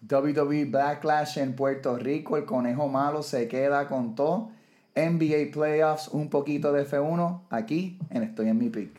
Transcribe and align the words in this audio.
WWE 0.00 0.66
Backlash 0.66 1.38
en 1.38 1.56
Puerto 1.56 1.96
Rico, 1.96 2.36
el 2.36 2.44
conejo 2.44 2.88
malo 2.88 3.22
se 3.22 3.48
queda 3.48 3.88
con 3.88 4.14
todo. 4.14 4.50
NBA 4.94 5.52
Playoffs, 5.52 6.08
un 6.08 6.28
poquito 6.28 6.72
de 6.72 6.86
F1, 6.86 7.42
aquí 7.50 7.98
en 8.10 8.22
Estoy 8.22 8.48
en 8.48 8.58
mi 8.58 8.68
Peak. 8.68 8.90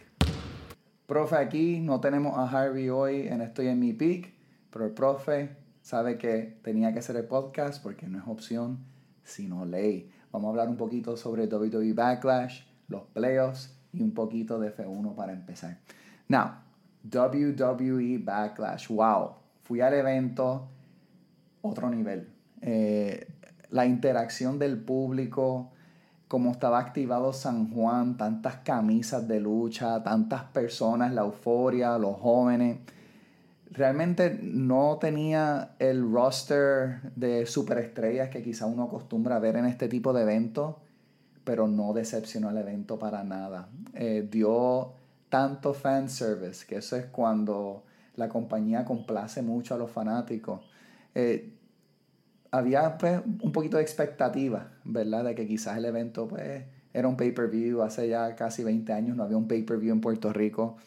Profe, 1.08 1.36
aquí 1.38 1.80
no 1.80 2.00
tenemos 2.00 2.38
a 2.38 2.50
Harvey 2.50 2.90
hoy 2.90 3.28
en 3.28 3.42
Estoy 3.42 3.68
en 3.68 3.80
mi 3.80 3.94
Peak, 3.94 4.32
pero 4.72 4.86
el 4.86 4.92
profe 4.92 5.56
sabe 5.82 6.18
que 6.18 6.58
tenía 6.63 6.94
que 6.94 7.00
hacer 7.00 7.16
el 7.16 7.26
podcast 7.26 7.81
porque 7.81 8.08
no 8.08 8.20
es 8.20 8.28
opción, 8.28 8.79
sino 9.24 9.66
ley. 9.66 10.12
Vamos 10.31 10.47
a 10.47 10.50
hablar 10.52 10.70
un 10.70 10.78
poquito 10.78 11.18
sobre 11.18 11.47
WWE 11.47 11.94
Backlash, 11.94 12.62
los 12.88 13.04
playoffs 13.13 13.76
y 13.92 14.02
un 14.02 14.13
poquito 14.13 14.60
de 14.60 14.76
F1 14.76 15.16
para 15.16 15.34
empezar. 15.34 15.79
Now, 16.27 16.52
WWE 17.04 18.20
Backlash, 18.20 18.90
wow, 18.90 19.31
fui 19.63 19.81
al 19.81 19.94
evento, 19.94 20.68
otro 21.62 21.89
nivel. 21.89 22.30
Eh, 22.62 23.27
la 23.70 23.86
interacción 23.86 24.59
del 24.59 24.77
público, 24.77 25.72
como 26.27 26.52
estaba 26.52 26.80
activado 26.80 27.34
San 27.34 27.72
Juan, 27.72 28.17
tantas 28.17 28.58
camisas 28.58 29.27
de 29.27 29.40
lucha, 29.40 30.03
tantas 30.03 30.44
personas, 30.44 31.14
la 31.14 31.22
euforia, 31.22 31.98
los 31.98 32.17
jóvenes. 32.17 32.80
Realmente 33.72 34.40
no 34.41 34.98
tenía 35.00 35.76
el 35.80 36.12
roster 36.12 37.02
de 37.16 37.45
superestrellas 37.45 38.30
que 38.30 38.41
quizá 38.41 38.66
uno 38.66 38.84
acostumbra 38.84 39.39
ver 39.39 39.58
en 39.58 39.66
este 39.66 39.88
tipo 39.88 40.12
de 40.14 40.23
eventos, 40.23 40.76
pero 41.44 41.67
no 41.67 41.94
decepcionó 41.94 42.50
el 42.50 42.58
evento 42.58 42.98
para 42.98 43.23
nada. 43.23 43.70
Eh, 43.94 44.28
dio 44.30 44.94
tanto 45.30 45.73
fan 45.73 46.09
service, 46.09 46.66
que 46.66 46.78
eso 46.78 46.95
es 46.95 47.05
cuando 47.05 47.84
la 48.16 48.30
compañía 48.30 48.86
complace 48.86 49.41
mucho 49.41 49.76
a 49.76 49.78
los 49.78 49.89
fanáticos. 49.89 50.62
Eh, 51.16 51.54
había 52.52 52.98
pues, 52.98 53.22
un 53.41 53.52
poquito 53.52 53.77
de 53.77 53.84
expectativa, 53.84 54.72
¿verdad? 54.84 55.25
De 55.25 55.36
que 55.36 55.47
quizás 55.47 55.78
el 55.78 55.86
evento 55.86 56.28
pues, 56.28 56.64
era 56.94 57.08
un 57.08 57.17
pay-per-view. 57.17 57.81
Hace 57.81 58.09
ya 58.09 58.36
casi 58.36 58.64
20 58.64 58.92
años 58.94 59.16
no 59.17 59.23
había 59.23 59.38
un 59.38 59.47
pay-per-view 59.47 59.94
en 59.94 60.02
Puerto 60.02 60.34
Rico, 60.34 60.78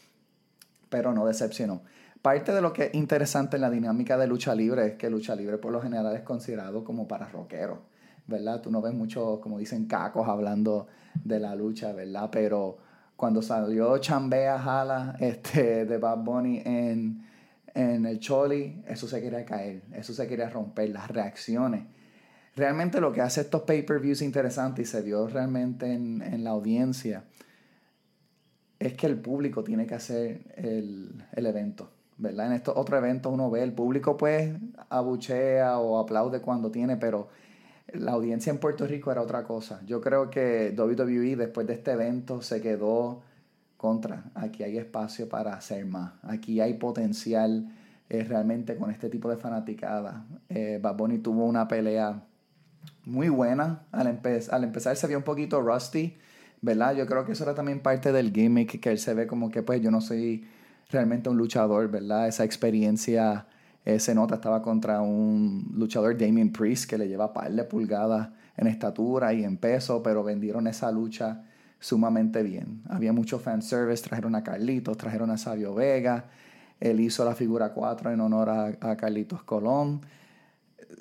pero 0.88 1.12
no 1.12 1.27
decepcionó. 1.27 1.82
Parte 2.20 2.52
de 2.52 2.60
lo 2.60 2.72
que 2.72 2.84
es 2.84 2.94
interesante 2.94 3.56
en 3.56 3.62
la 3.62 3.70
dinámica 3.70 4.16
de 4.16 4.28
lucha 4.28 4.55
libre 4.55 4.86
es 4.86 4.94
que 4.94 5.10
lucha 5.10 5.34
libre 5.34 5.58
por 5.58 5.72
lo 5.72 5.80
general 5.82 6.14
es 6.14 6.22
considerado 6.22 6.84
como 6.84 7.08
para 7.08 7.28
rockeros, 7.28 7.78
¿verdad? 8.28 8.60
Tú 8.60 8.70
no 8.70 8.80
ves 8.80 8.94
muchos, 8.94 9.41
como 9.41 9.58
dicen, 9.58 9.86
cacos 9.86 10.28
hablando 10.28 10.86
de 11.25 11.41
la 11.41 11.56
lucha, 11.56 11.92
¿verdad? 11.92 12.28
Pero 12.30 12.78
cuando 13.16 13.42
salió 13.42 13.98
Chambea 13.98 14.58
Jala 14.58 15.16
este, 15.20 15.84
de 15.84 15.98
Bad 15.98 16.19
Bunny 16.19 16.62
en, 16.64 17.25
en 17.75 18.06
el 18.06 18.20
Choli, 18.20 18.83
eso 18.87 19.09
se 19.09 19.20
quería 19.20 19.45
caer, 19.45 19.83
eso 19.95 20.12
se 20.12 20.27
quería 20.27 20.48
romper, 20.48 20.91
las 20.91 21.09
reacciones. 21.09 21.84
Realmente 22.55 23.01
lo 23.01 23.12
que 23.12 23.23
hace 23.23 23.41
estos 23.41 23.62
pay-per-views 23.62 24.20
interesantes 24.20 24.89
y 24.89 24.91
se 24.91 25.03
vio 25.03 25.27
realmente 25.27 25.91
en, 25.91 26.20
en, 26.20 26.45
la 26.45 26.50
audiencia 26.50 27.25
es 28.78 28.93
que 28.95 29.06
el 29.06 29.17
público 29.17 29.65
tiene 29.65 29.87
que 29.87 29.95
hacer 29.95 30.43
el, 30.56 31.25
el 31.33 31.47
evento. 31.47 31.91
¿verdad? 32.19 32.48
En 32.48 32.53
estos 32.53 32.77
otros 32.77 32.98
eventos 32.98 33.33
uno 33.33 33.50
ve, 33.50 33.62
el 33.62 33.73
público 33.73 34.17
pues 34.17 34.55
abuchea 34.91 35.78
o 35.78 35.98
aplaude 35.98 36.41
cuando 36.41 36.70
tiene, 36.70 36.97
pero 36.97 37.28
la 37.95 38.12
audiencia 38.12 38.50
en 38.50 38.59
Puerto 38.59 38.87
Rico 38.87 39.11
era 39.11 39.23
otra 39.23 39.45
cosa. 39.45 39.81
Yo 39.87 40.00
creo 40.00 40.28
que 40.28 40.75
WWE 40.77 41.37
después 41.37 41.67
de 41.67 41.75
este 41.75 41.93
evento 41.93 42.43
se 42.43 42.61
quedó 42.61 43.23
contra. 43.83 44.30
Aquí 44.36 44.62
hay 44.62 44.78
espacio 44.78 45.28
para 45.28 45.55
hacer 45.55 45.84
más. 45.84 46.12
Aquí 46.22 46.61
hay 46.61 46.75
potencial 46.75 47.69
eh, 48.08 48.22
realmente 48.22 48.77
con 48.77 48.92
este 48.92 49.11
tipo 49.11 49.28
de 49.28 49.36
fanaticada. 49.36 50.25
Eh, 50.48 50.78
Bad 50.80 50.97
Bunny 50.97 51.19
tuvo 51.19 51.44
una 51.44 51.66
pelea 51.66 52.22
muy 53.05 53.28
buena. 53.28 53.83
Al, 53.91 54.20
al 54.50 54.64
empezar 54.64 54.97
se 54.97 55.06
vio 55.08 55.19
un 55.19 55.25
poquito 55.25 55.60
rusty, 55.60 56.16
¿verdad? 56.60 56.94
Yo 56.94 57.06
creo 57.06 57.27
que 57.27 57.32
eso 57.32 57.43
era 57.43 57.56
también 57.56 57.81
parte 57.81 58.12
del 58.12 58.32
gimmick, 58.32 58.78
que 58.78 58.93
él 58.93 59.00
se 59.00 59.15
ve 59.15 59.26
como 59.26 59.50
que 59.50 59.65
pues 59.65 59.82
yo 59.82 59.91
no 59.91 60.00
soy 60.00 60.47
realmente 60.88 61.28
un 61.28 61.37
luchador, 61.37 61.91
¿verdad? 61.91 62.28
Esa 62.28 62.44
experiencia 62.44 63.49
eh, 63.84 63.99
se 63.99 64.14
nota, 64.14 64.37
estaba 64.37 64.62
contra 64.62 65.00
un 65.00 65.72
luchador, 65.75 66.16
Damien 66.16 66.53
Priest, 66.53 66.88
que 66.88 66.99
le 66.99 67.09
lleva 67.09 67.32
par 67.32 67.50
de 67.50 67.64
pulgadas 67.64 68.28
en 68.56 68.69
estatura 68.69 69.34
y 69.34 69.43
en 69.43 69.56
peso, 69.56 70.04
pero 70.04 70.22
vendieron 70.22 70.69
esa 70.69 70.93
lucha 70.93 71.43
sumamente 71.82 72.44
bien. 72.44 72.81
Había 72.88 73.12
mucho 73.12 73.41
fanservice, 73.41 74.04
trajeron 74.04 74.37
a 74.37 74.44
Carlitos, 74.44 74.97
trajeron 74.97 75.31
a 75.31 75.37
Sabio 75.37 75.75
Vega, 75.75 76.26
él 76.78 77.00
hizo 77.00 77.25
la 77.25 77.34
figura 77.34 77.72
4 77.72 78.12
en 78.12 78.20
honor 78.20 78.48
a, 78.50 78.97
Carlitos 78.97 79.43
Colón. 79.43 80.00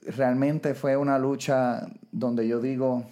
Realmente 0.07 0.73
fue 0.73 0.97
una 0.97 1.19
lucha 1.19 1.87
donde 2.11 2.47
yo 2.47 2.59
digo, 2.59 3.05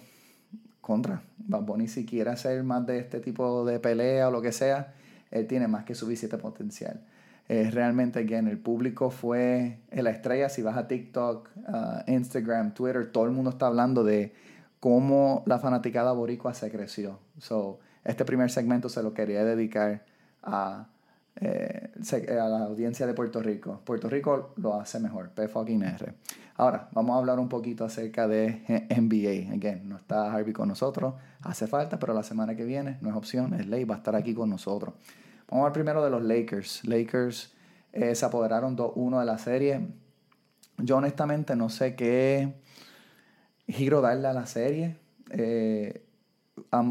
contra, 0.80 1.22
Bad 1.38 1.64
ni 1.76 1.86
si 1.86 2.04
quiere 2.04 2.30
hacer 2.30 2.62
más 2.64 2.84
de 2.86 2.98
este 2.98 3.20
tipo 3.20 3.64
de 3.64 3.78
pelea 3.78 4.28
o 4.28 4.30
lo 4.32 4.42
que 4.42 4.50
sea, 4.50 4.94
él 5.30 5.46
tiene 5.46 5.68
más 5.68 5.84
que 5.84 5.94
suficiente 5.94 6.38
potencial. 6.38 7.00
Eh, 7.48 7.70
realmente, 7.70 8.18
again, 8.18 8.48
el 8.48 8.58
público 8.58 9.10
fue 9.10 9.78
la 9.92 10.10
estrella. 10.10 10.48
Si 10.48 10.62
vas 10.62 10.76
a 10.76 10.88
TikTok, 10.88 11.48
uh, 11.56 12.10
Instagram, 12.10 12.74
Twitter, 12.74 13.10
todo 13.12 13.24
el 13.26 13.30
mundo 13.30 13.50
está 13.50 13.66
hablando 13.66 14.02
de 14.02 14.32
cómo 14.80 15.42
la 15.46 15.58
fanaticada 15.58 16.12
boricua 16.12 16.54
se 16.54 16.70
creció. 16.70 17.20
So, 17.38 17.78
este 18.02 18.24
primer 18.24 18.50
segmento 18.50 18.88
se 18.88 19.02
lo 19.02 19.12
quería 19.12 19.44
dedicar 19.44 20.04
a, 20.42 20.88
eh, 21.36 21.90
a 22.30 22.48
la 22.48 22.64
audiencia 22.64 23.06
de 23.06 23.12
Puerto 23.12 23.42
Rico. 23.42 23.82
Puerto 23.84 24.08
Rico 24.08 24.54
lo 24.56 24.80
hace 24.80 24.98
mejor, 24.98 25.30
P 25.30 25.46
fucking 25.48 25.82
R. 25.82 26.14
Ahora, 26.56 26.88
vamos 26.92 27.14
a 27.14 27.18
hablar 27.18 27.38
un 27.38 27.48
poquito 27.48 27.84
acerca 27.84 28.26
de 28.26 28.62
NBA. 28.90 29.54
Again, 29.54 29.88
no 29.88 29.96
está 29.96 30.32
Harvey 30.32 30.52
con 30.52 30.68
nosotros, 30.68 31.14
hace 31.42 31.66
falta, 31.66 31.98
pero 31.98 32.14
la 32.14 32.22
semana 32.22 32.56
que 32.56 32.64
viene 32.64 32.98
no 33.02 33.10
es 33.10 33.16
opción, 33.16 33.54
es 33.54 33.66
ley, 33.66 33.84
va 33.84 33.94
a 33.96 33.98
estar 33.98 34.16
aquí 34.16 34.34
con 34.34 34.50
nosotros. 34.50 34.94
Vamos 35.50 35.68
a 35.68 35.72
primero 35.72 36.02
de 36.02 36.10
los 36.10 36.22
Lakers. 36.22 36.84
Lakers 36.84 37.52
eh, 37.92 38.14
se 38.14 38.24
apoderaron 38.24 38.76
2-1 38.76 39.20
de 39.20 39.26
la 39.26 39.38
serie. 39.38 39.88
Yo 40.78 40.96
honestamente 40.96 41.56
no 41.56 41.68
sé 41.68 41.94
qué 41.96 42.54
giro 43.70 44.00
darle 44.00 44.28
a 44.28 44.32
la 44.32 44.46
serie. 44.46 44.96
Eh, 45.30 46.04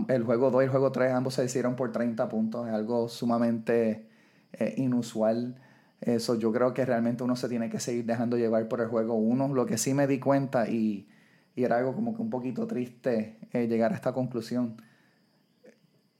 el 0.08 0.24
juego 0.24 0.52
2 0.52 0.62
y 0.62 0.66
el 0.66 0.70
juego 0.70 0.92
3 0.92 1.14
ambos 1.14 1.36
se 1.36 1.46
hicieron 1.46 1.76
por 1.76 1.92
30 1.92 2.28
puntos. 2.30 2.68
Es 2.68 2.74
algo 2.74 3.08
sumamente 3.10 4.08
eh, 4.54 4.74
inusual. 4.78 5.56
Eso 6.02 6.36
yo 6.36 6.52
creo 6.52 6.74
que 6.74 6.86
realmente 6.86 7.24
uno 7.24 7.36
se 7.36 7.50
tiene 7.50 7.70
que 7.70 7.80
seguir 7.80 8.06
dejando 8.06 8.38
llevar 8.38 8.68
por 8.68 8.82
el 8.82 8.88
juego 8.88 9.16
1. 9.16 9.54
Lo 9.54 9.66
que 9.66 9.78
sí 9.78 9.94
me 9.94 10.08
di 10.08 10.20
cuenta 10.20 10.70
y, 10.70 11.08
y 11.56 11.64
era 11.64 11.78
algo 11.78 11.94
como 11.94 12.16
que 12.16 12.22
un 12.22 12.30
poquito 12.30 12.68
triste 12.68 13.38
llegar 13.54 13.92
a 13.92 13.96
esta 13.96 14.14
conclusión. 14.14 14.82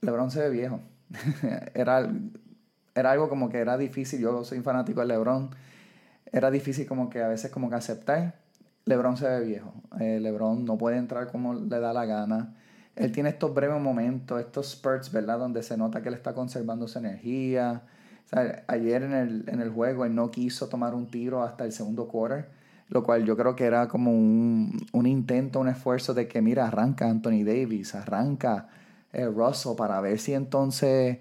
LeBron 0.02 0.32
se 0.32 0.42
ve 0.42 0.50
viejo. 0.50 0.82
era, 1.74 2.10
era 2.96 3.12
algo 3.12 3.30
como 3.30 3.50
que 3.50 3.58
era 3.58 3.78
difícil, 3.78 4.20
yo 4.20 4.44
soy 4.44 4.62
fanático 4.62 5.02
de 5.02 5.08
Lebron, 5.08 5.50
era 6.32 6.52
difícil 6.52 6.86
como 6.86 7.10
que 7.10 7.22
a 7.22 7.28
veces 7.28 7.52
como 7.52 7.70
que 7.70 7.76
aceptar. 7.76 8.39
Lebron 8.90 9.18
se 9.18 9.30
ve 9.30 9.46
viejo, 9.46 9.72
eh, 10.00 10.20
Lebron 10.20 10.66
no 10.66 10.76
puede 10.76 10.98
entrar 10.98 11.32
como 11.32 11.54
le 11.54 11.80
da 11.80 11.94
la 11.94 12.08
gana. 12.08 12.56
Él 12.96 13.12
tiene 13.12 13.30
estos 13.30 13.54
breves 13.54 13.80
momentos, 13.80 14.40
estos 14.40 14.72
spurts, 14.72 15.12
¿verdad? 15.12 15.38
Donde 15.38 15.62
se 15.62 15.78
nota 15.78 16.02
que 16.02 16.10
él 16.10 16.16
está 16.16 16.34
conservando 16.34 16.88
su 16.88 16.98
energía. 16.98 17.84
ayer 18.68 19.04
en 19.04 19.14
el, 19.14 19.44
en 19.48 19.62
el 19.62 19.70
juego 19.70 20.06
él 20.06 20.16
no 20.16 20.32
quiso 20.32 20.70
tomar 20.70 20.96
un 20.96 21.06
tiro 21.06 21.44
hasta 21.44 21.66
el 21.66 21.72
segundo 21.72 22.08
quarter, 22.08 22.50
lo 22.88 23.04
cual 23.04 23.26
yo 23.26 23.38
creo 23.38 23.56
que 23.56 23.66
era 23.66 23.88
como 23.88 24.12
un, 24.12 24.76
un 24.92 25.06
intento, 25.06 25.60
un 25.60 25.68
esfuerzo 25.70 26.16
de 26.16 26.28
que, 26.28 26.42
mira, 26.42 26.68
arranca 26.68 27.08
Anthony 27.08 27.44
Davis, 27.46 27.94
arranca 27.94 28.70
eh, 29.14 29.28
Russell 29.28 29.76
para 29.78 30.02
ver 30.02 30.18
si 30.18 30.34
entonces 30.34 31.20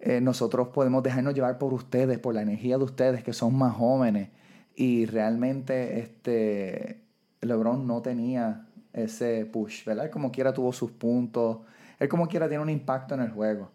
eh, 0.00 0.20
nosotros 0.20 0.68
podemos 0.74 1.04
dejarnos 1.04 1.34
llevar 1.34 1.56
por 1.58 1.72
ustedes, 1.72 2.18
por 2.18 2.34
la 2.34 2.42
energía 2.42 2.78
de 2.78 2.84
ustedes 2.84 3.22
que 3.22 3.32
son 3.32 3.56
más 3.56 3.76
jóvenes. 3.76 4.30
Y 4.76 5.06
realmente 5.06 5.98
este, 5.98 7.00
LeBron 7.40 7.86
no 7.86 8.02
tenía 8.02 8.66
ese 8.92 9.46
push, 9.46 9.84
¿verdad? 9.84 10.04
Él 10.04 10.10
como 10.10 10.30
quiera 10.30 10.52
tuvo 10.52 10.72
sus 10.72 10.90
puntos, 10.90 11.60
él 11.98 12.08
como 12.08 12.28
quiera 12.28 12.48
tiene 12.48 12.62
un 12.62 12.70
impacto 12.70 13.14
en 13.14 13.22
el 13.22 13.30
juego. 13.30 13.70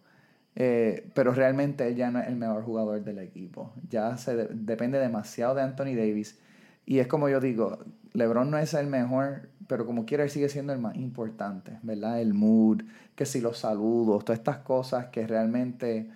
Eh, 0.56 1.10
pero 1.14 1.34
realmente 1.34 1.88
él 1.88 1.96
ya 1.96 2.12
no 2.12 2.20
es 2.20 2.28
el 2.28 2.36
mejor 2.36 2.64
jugador 2.64 3.04
del 3.04 3.20
equipo. 3.20 3.74
Ya 3.90 4.18
se 4.18 4.36
depende 4.36 5.00
demasiado 5.00 5.56
de 5.56 5.62
Anthony 5.62 5.96
Davis. 5.96 6.40
Y 6.86 7.00
es 7.00 7.08
como 7.08 7.30
yo 7.30 7.40
digo, 7.40 7.80
LeBron 8.14 8.52
no 8.52 8.58
es 8.58 8.74
el 8.74 8.88
mejor, 8.88 9.50
pero 9.68 9.86
como 9.86 10.06
quiera 10.06 10.24
él 10.24 10.30
sigue 10.30 10.50
siendo 10.50 10.74
el 10.74 10.80
más 10.80 10.96
importante, 10.98 11.80
¿verdad? 11.84 12.22
El 12.22 12.34
mood, 12.34 12.84
que 13.16 13.26
si 13.26 13.40
los 13.40 13.60
saludos, 13.60 14.26
todas 14.26 14.40
estas 14.40 14.58
cosas 14.58 15.08
que 15.08 15.26
realmente 15.26 16.10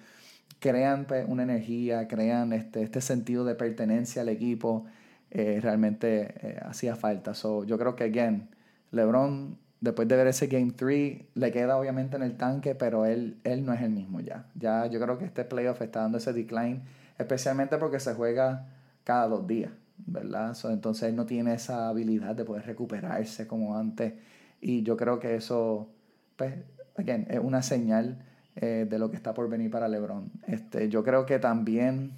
crean 0.72 1.06
pues, 1.06 1.26
una 1.28 1.44
energía, 1.44 2.08
crean 2.08 2.52
este, 2.52 2.82
este 2.82 3.00
sentido 3.00 3.46
de 3.46 3.54
pertenencia 3.54 4.24
al 4.24 4.30
equipo, 4.30 4.86
eh, 5.30 5.60
realmente 5.62 6.34
eh, 6.42 6.60
hacía 6.64 6.96
falta. 6.96 7.36
So, 7.36 7.64
yo 7.66 7.78
creo 7.78 7.96
que, 7.96 8.06
again, 8.06 8.50
LeBron, 8.90 9.60
después 9.80 10.08
de 10.08 10.16
ver 10.16 10.26
ese 10.26 10.48
Game 10.48 10.72
3, 10.72 11.22
le 11.36 11.52
queda 11.52 11.78
obviamente 11.78 12.16
en 12.16 12.24
el 12.24 12.36
tanque, 12.36 12.74
pero 12.74 13.06
él, 13.06 13.38
él 13.44 13.64
no 13.64 13.74
es 13.74 13.82
el 13.82 13.92
mismo 13.92 14.22
ya. 14.22 14.48
Ya 14.56 14.88
yo 14.88 15.00
creo 15.00 15.20
que 15.20 15.26
este 15.26 15.46
playoff 15.46 15.82
está 15.84 16.02
dando 16.02 16.18
ese 16.18 16.34
decline, 16.34 16.82
especialmente 17.20 17.78
porque 17.78 18.00
se 18.00 18.16
juega 18.16 18.68
cada 19.04 19.28
dos 19.28 19.46
días. 19.46 19.72
¿verdad? 19.98 20.58
entonces 20.70 21.04
él 21.10 21.16
no 21.16 21.26
tiene 21.26 21.54
esa 21.54 21.88
habilidad 21.88 22.36
de 22.36 22.44
poder 22.44 22.66
recuperarse 22.66 23.46
como 23.46 23.78
antes. 23.78 24.14
Y 24.62 24.82
yo 24.82 24.98
creo 24.98 25.20
que 25.20 25.36
eso, 25.36 25.90
pues, 26.36 26.56
again, 26.98 27.28
es 27.30 27.40
una 27.40 27.62
señal 27.62 28.18
eh, 28.56 28.86
de 28.90 29.00
lo 29.00 29.10
que 29.10 29.18
está 29.18 29.34
por 29.34 29.50
venir 29.50 29.70
para 29.70 29.88
LeBron. 29.88 30.32
Este, 30.48 30.90
yo 30.90 31.04
creo 31.04 31.26
que 31.26 31.40
también 31.40 32.14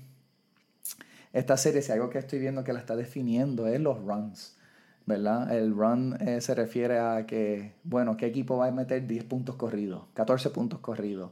esta 1.33 1.57
serie, 1.57 1.81
si 1.81 1.91
algo 1.91 2.09
que 2.09 2.19
estoy 2.19 2.39
viendo 2.39 2.63
que 2.63 2.73
la 2.73 2.79
está 2.79 2.95
definiendo, 2.95 3.67
es 3.67 3.79
los 3.79 4.03
runs. 4.03 4.57
¿verdad? 5.07 5.55
El 5.55 5.73
run 5.73 6.17
eh, 6.19 6.41
se 6.41 6.53
refiere 6.53 6.99
a 6.99 7.25
que, 7.25 7.71
bueno, 7.85 8.17
¿qué 8.17 8.25
equipo 8.25 8.57
va 8.57 8.67
a 8.67 8.71
meter 8.71 9.07
10 9.07 9.23
puntos 9.23 9.55
corridos, 9.55 10.03
14 10.13 10.49
puntos 10.49 10.79
corridos? 10.79 11.31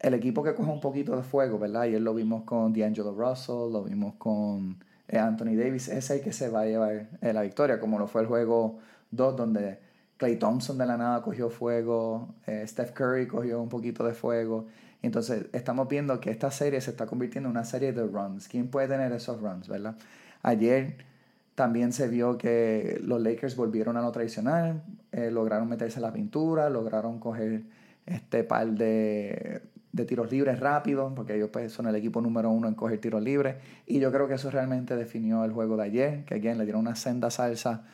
El 0.00 0.14
equipo 0.14 0.42
que 0.42 0.54
coge 0.54 0.70
un 0.70 0.80
poquito 0.80 1.14
de 1.14 1.22
fuego, 1.22 1.58
¿verdad? 1.58 1.82
Ayer 1.82 2.00
lo 2.00 2.14
vimos 2.14 2.44
con 2.44 2.72
D'Angelo 2.72 3.14
Russell, 3.14 3.70
lo 3.72 3.84
vimos 3.84 4.14
con 4.14 4.78
eh, 5.06 5.18
Anthony 5.18 5.54
Davis, 5.54 5.88
es 5.88 6.08
el 6.10 6.22
que 6.22 6.32
se 6.32 6.48
va 6.48 6.62
a 6.62 6.64
llevar 6.64 7.08
la 7.20 7.42
victoria, 7.42 7.78
como 7.78 7.98
lo 7.98 8.06
fue 8.06 8.22
el 8.22 8.26
juego 8.26 8.78
2, 9.10 9.36
donde 9.36 9.78
Clay 10.24 10.36
Thompson 10.36 10.78
de 10.78 10.86
la 10.86 10.96
nada 10.96 11.20
cogió 11.20 11.50
fuego, 11.50 12.34
Steph 12.64 12.92
Curry 12.92 13.26
cogió 13.26 13.60
un 13.60 13.68
poquito 13.68 14.04
de 14.04 14.14
fuego. 14.14 14.64
Entonces, 15.02 15.48
estamos 15.52 15.86
viendo 15.86 16.18
que 16.18 16.30
esta 16.30 16.50
serie 16.50 16.80
se 16.80 16.92
está 16.92 17.04
convirtiendo 17.04 17.50
en 17.50 17.50
una 17.50 17.64
serie 17.66 17.92
de 17.92 18.06
runs. 18.06 18.48
¿Quién 18.48 18.68
puede 18.68 18.88
tener 18.88 19.12
esos 19.12 19.38
runs, 19.42 19.68
verdad? 19.68 19.96
Ayer 20.42 20.96
también 21.54 21.92
se 21.92 22.08
vio 22.08 22.38
que 22.38 22.98
los 23.02 23.20
Lakers 23.20 23.54
volvieron 23.54 23.98
a 23.98 24.00
lo 24.00 24.10
tradicional, 24.12 24.82
eh, 25.12 25.30
lograron 25.30 25.68
meterse 25.68 25.98
a 25.98 26.00
la 26.00 26.10
pintura, 26.14 26.70
lograron 26.70 27.20
coger 27.20 27.64
este 28.06 28.44
par 28.44 28.68
de, 28.68 29.60
tiros 30.08 30.32
libres 30.32 30.58
rápidos, 30.58 31.12
porque 31.14 31.36
ellos 31.36 31.50
pues, 31.52 31.70
son 31.70 31.86
el 31.86 31.96
equipo 31.96 32.22
número 32.22 32.50
uno 32.50 32.66
en 32.66 32.74
coger 32.74 32.98
tiros 32.98 33.22
libres. 33.22 33.56
Y 33.86 34.00
yo 34.00 34.10
creo 34.10 34.26
que 34.26 34.34
eso 34.34 34.50
realmente 34.50 34.96
definió 34.96 35.44
el 35.44 35.52
juego 35.52 35.76
de 35.76 35.82
ayer, 35.82 36.24
que 36.24 36.36
again, 36.36 36.56
le 36.56 36.64
dieron 36.64 36.80
una 36.80 36.96
senda 36.96 37.30
salsa 37.30 37.84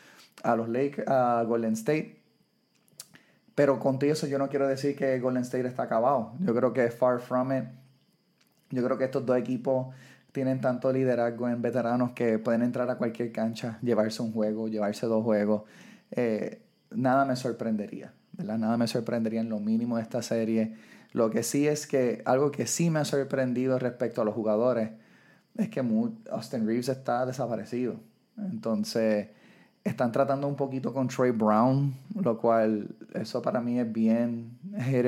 a 0.45 0.55
los 0.55 0.69
Lakers, 0.69 1.09
a 1.09 1.43
Golden 1.43 1.73
State. 1.73 2.20
Pero 3.55 3.79
con 3.79 3.99
eso 4.03 4.27
yo 4.27 4.39
no 4.39 4.49
quiero 4.49 4.69
decir 4.69 4.97
que 4.97 5.19
Golden 5.19 5.43
State 5.43 5.67
está 5.67 5.85
acabado. 5.85 6.33
Yo 6.41 6.55
creo 6.55 6.73
que 6.73 6.91
far 6.91 7.21
from 7.21 7.53
it. 7.53 7.65
Yo 8.71 8.85
creo 8.85 8.97
que 8.97 9.05
estos 9.05 9.27
dos 9.27 9.37
equipos 9.37 9.89
tienen 10.33 10.61
tanto 10.61 10.93
liderazgo 10.93 11.49
en 11.49 11.61
veteranos 11.61 12.13
que 12.13 12.39
pueden 12.39 12.63
entrar 12.63 12.89
a 12.89 12.97
cualquier 12.97 13.33
cancha, 13.33 13.79
llevarse 13.83 14.23
un 14.23 14.33
juego, 14.33 14.69
llevarse 14.69 15.07
dos 15.07 15.25
juegos. 15.25 15.65
Eh, 16.13 16.63
nada 16.91 17.25
me 17.25 17.37
sorprendería, 17.37 18.13
¿verdad? 18.33 18.59
Nada 18.59 18.77
me 18.77 18.87
sorprendería 18.87 19.41
en 19.41 19.49
lo 19.49 19.59
mínimo 19.59 19.97
de 19.97 20.03
esta 20.03 20.23
serie. 20.23 20.77
Lo 21.13 21.31
que 21.31 21.43
sí 21.43 21.67
es 21.67 21.87
que 21.87 22.23
algo 22.25 22.53
que 22.53 22.67
sí 22.67 22.91
me 22.91 23.01
ha 23.01 23.05
sorprendido 23.05 23.79
respecto 23.79 24.23
a 24.23 24.25
los 24.25 24.35
jugadores 24.35 24.91
es 25.57 25.69
que 25.69 25.81
Austin 26.31 26.67
Reeves 26.67 26.89
está 26.89 27.27
desaparecido. 27.27 27.97
Entonces, 28.39 29.29
están 29.85 30.13
tratando 30.13 30.47
un 30.47 30.57
poquito 30.57 30.93
con 30.93 31.09
Trey 31.09 31.31
Brown, 31.31 31.95
lo 32.15 32.39
cual 32.39 32.95
eso 33.15 33.41
para 33.41 33.61
mí 33.61 33.79
es 33.79 33.91
bien 33.91 34.59
hit. 34.79 35.07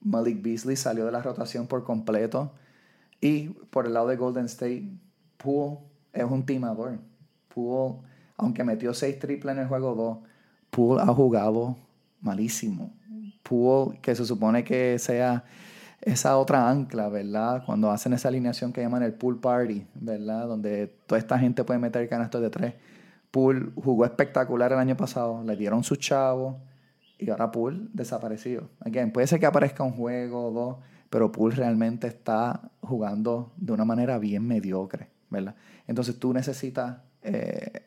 Malik 0.00 0.42
Beasley 0.42 0.76
salió 0.76 1.04
de 1.06 1.12
la 1.12 1.22
rotación 1.22 1.66
por 1.66 1.84
completo. 1.84 2.52
Y 3.20 3.48
por 3.70 3.86
el 3.86 3.94
lado 3.94 4.08
de 4.08 4.16
Golden 4.16 4.46
State, 4.46 4.88
Poole 5.36 5.78
es 6.12 6.24
un 6.24 6.44
timador. 6.44 6.98
Poole, 7.54 7.96
aunque 8.36 8.62
metió 8.64 8.94
seis 8.94 9.18
triples 9.18 9.54
en 9.54 9.62
el 9.62 9.68
juego 9.68 9.94
2, 9.94 10.18
Poole 10.70 11.02
ha 11.02 11.06
jugado 11.06 11.76
malísimo. 12.20 12.92
Poole, 13.42 13.98
que 14.00 14.14
se 14.14 14.24
supone 14.24 14.64
que 14.64 14.98
sea 14.98 15.44
esa 16.00 16.38
otra 16.38 16.70
ancla, 16.70 17.08
¿verdad? 17.08 17.64
Cuando 17.66 17.90
hacen 17.90 18.12
esa 18.12 18.28
alineación 18.28 18.72
que 18.72 18.80
llaman 18.80 19.02
el 19.02 19.14
pool 19.14 19.40
party, 19.40 19.86
¿verdad? 19.94 20.46
Donde 20.46 20.86
toda 21.06 21.18
esta 21.18 21.38
gente 21.38 21.64
puede 21.64 21.80
meter 21.80 22.08
canastos 22.08 22.42
de 22.42 22.50
tres. 22.50 22.74
Poole 23.36 23.66
jugó 23.74 24.06
espectacular 24.06 24.72
el 24.72 24.78
año 24.78 24.96
pasado, 24.96 25.44
le 25.44 25.56
dieron 25.56 25.84
su 25.84 25.96
chavo 25.96 26.62
y 27.18 27.28
ahora 27.28 27.52
Poole 27.52 27.80
desaparecido. 27.92 28.70
Again, 28.80 29.12
puede 29.12 29.26
ser 29.26 29.38
que 29.38 29.44
aparezca 29.44 29.82
un 29.82 29.92
juego 29.92 30.46
o 30.46 30.50
dos, 30.52 30.76
pero 31.10 31.30
Poole 31.30 31.54
realmente 31.54 32.06
está 32.06 32.70
jugando 32.80 33.52
de 33.58 33.72
una 33.74 33.84
manera 33.84 34.16
bien 34.16 34.48
mediocre, 34.48 35.10
¿verdad? 35.28 35.54
Entonces 35.86 36.18
tú 36.18 36.32
necesitas 36.32 36.96
eh, 37.20 37.82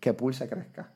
que 0.00 0.14
Poole 0.14 0.36
se 0.36 0.48
crezca, 0.48 0.90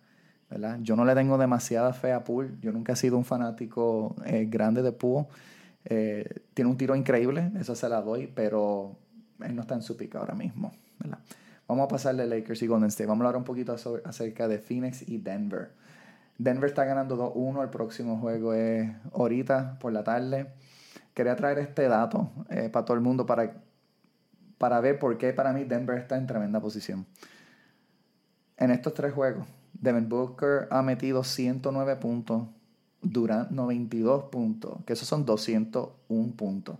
¿verdad? 0.50 0.80
Yo 0.82 0.96
no 0.96 1.04
le 1.04 1.14
tengo 1.14 1.38
demasiada 1.38 1.92
fe 1.92 2.10
a 2.10 2.24
Poole, 2.24 2.56
yo 2.60 2.72
nunca 2.72 2.94
he 2.94 2.96
sido 2.96 3.16
un 3.16 3.24
fanático 3.24 4.16
eh, 4.26 4.48
grande 4.50 4.82
de 4.82 4.90
Poole. 4.90 5.28
Eh, 5.84 6.40
tiene 6.54 6.68
un 6.68 6.76
tiro 6.76 6.96
increíble, 6.96 7.52
eso 7.56 7.76
se 7.76 7.88
la 7.88 8.00
doy, 8.00 8.26
pero 8.26 8.96
él 9.44 9.54
no 9.54 9.62
está 9.62 9.76
en 9.76 9.82
su 9.82 9.96
pica 9.96 10.18
ahora 10.18 10.34
mismo, 10.34 10.72
¿verdad? 10.98 11.20
Vamos 11.72 11.86
a 11.86 11.88
pasar 11.88 12.14
de 12.16 12.26
Lakers 12.26 12.60
y 12.60 12.66
Golden 12.66 12.88
State. 12.88 13.06
Vamos 13.06 13.24
a 13.24 13.28
hablar 13.28 13.38
un 13.38 13.44
poquito 13.44 13.74
acerca 14.04 14.46
de 14.46 14.58
Phoenix 14.58 15.08
y 15.08 15.16
Denver. 15.16 15.70
Denver 16.36 16.68
está 16.68 16.84
ganando 16.84 17.16
2-1, 17.16 17.62
el 17.62 17.70
próximo 17.70 18.18
juego 18.18 18.52
es 18.52 18.90
ahorita 19.14 19.78
por 19.78 19.90
la 19.90 20.04
tarde 20.04 20.52
quería 21.14 21.34
traer 21.34 21.58
este 21.60 21.88
dato 21.88 22.30
eh, 22.50 22.68
para 22.68 22.84
todo 22.84 22.94
el 22.94 23.02
mundo 23.02 23.24
para, 23.24 23.54
para 24.58 24.82
ver 24.82 24.98
por 24.98 25.16
qué 25.16 25.32
para 25.32 25.54
mí 25.54 25.64
Denver 25.64 25.96
está 25.96 26.18
en 26.18 26.26
tremenda 26.26 26.60
posición. 26.60 27.06
En 28.58 28.70
estos 28.70 28.92
tres 28.92 29.14
juegos, 29.14 29.46
Devin 29.72 30.10
Booker 30.10 30.68
ha 30.70 30.82
metido 30.82 31.24
109 31.24 31.96
puntos, 31.96 32.48
Durant 33.00 33.50
92 33.50 34.24
puntos, 34.24 34.84
que 34.84 34.92
esos 34.92 35.08
son 35.08 35.24
201 35.24 36.36
puntos. 36.36 36.76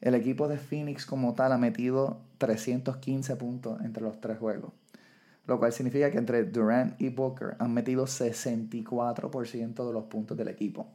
El 0.00 0.14
equipo 0.14 0.48
de 0.48 0.56
Phoenix 0.56 1.04
como 1.04 1.34
tal 1.34 1.52
ha 1.52 1.58
metido 1.58 2.20
315 2.38 3.36
puntos 3.36 3.80
entre 3.82 4.02
los 4.02 4.20
tres 4.20 4.38
juegos. 4.38 4.72
Lo 5.46 5.58
cual 5.58 5.72
significa 5.72 6.10
que 6.10 6.18
entre 6.18 6.44
Durant 6.44 7.00
y 7.00 7.08
Booker 7.08 7.56
han 7.58 7.74
metido 7.74 8.06
64% 8.06 9.86
de 9.86 9.92
los 9.92 10.04
puntos 10.04 10.36
del 10.36 10.48
equipo. 10.48 10.86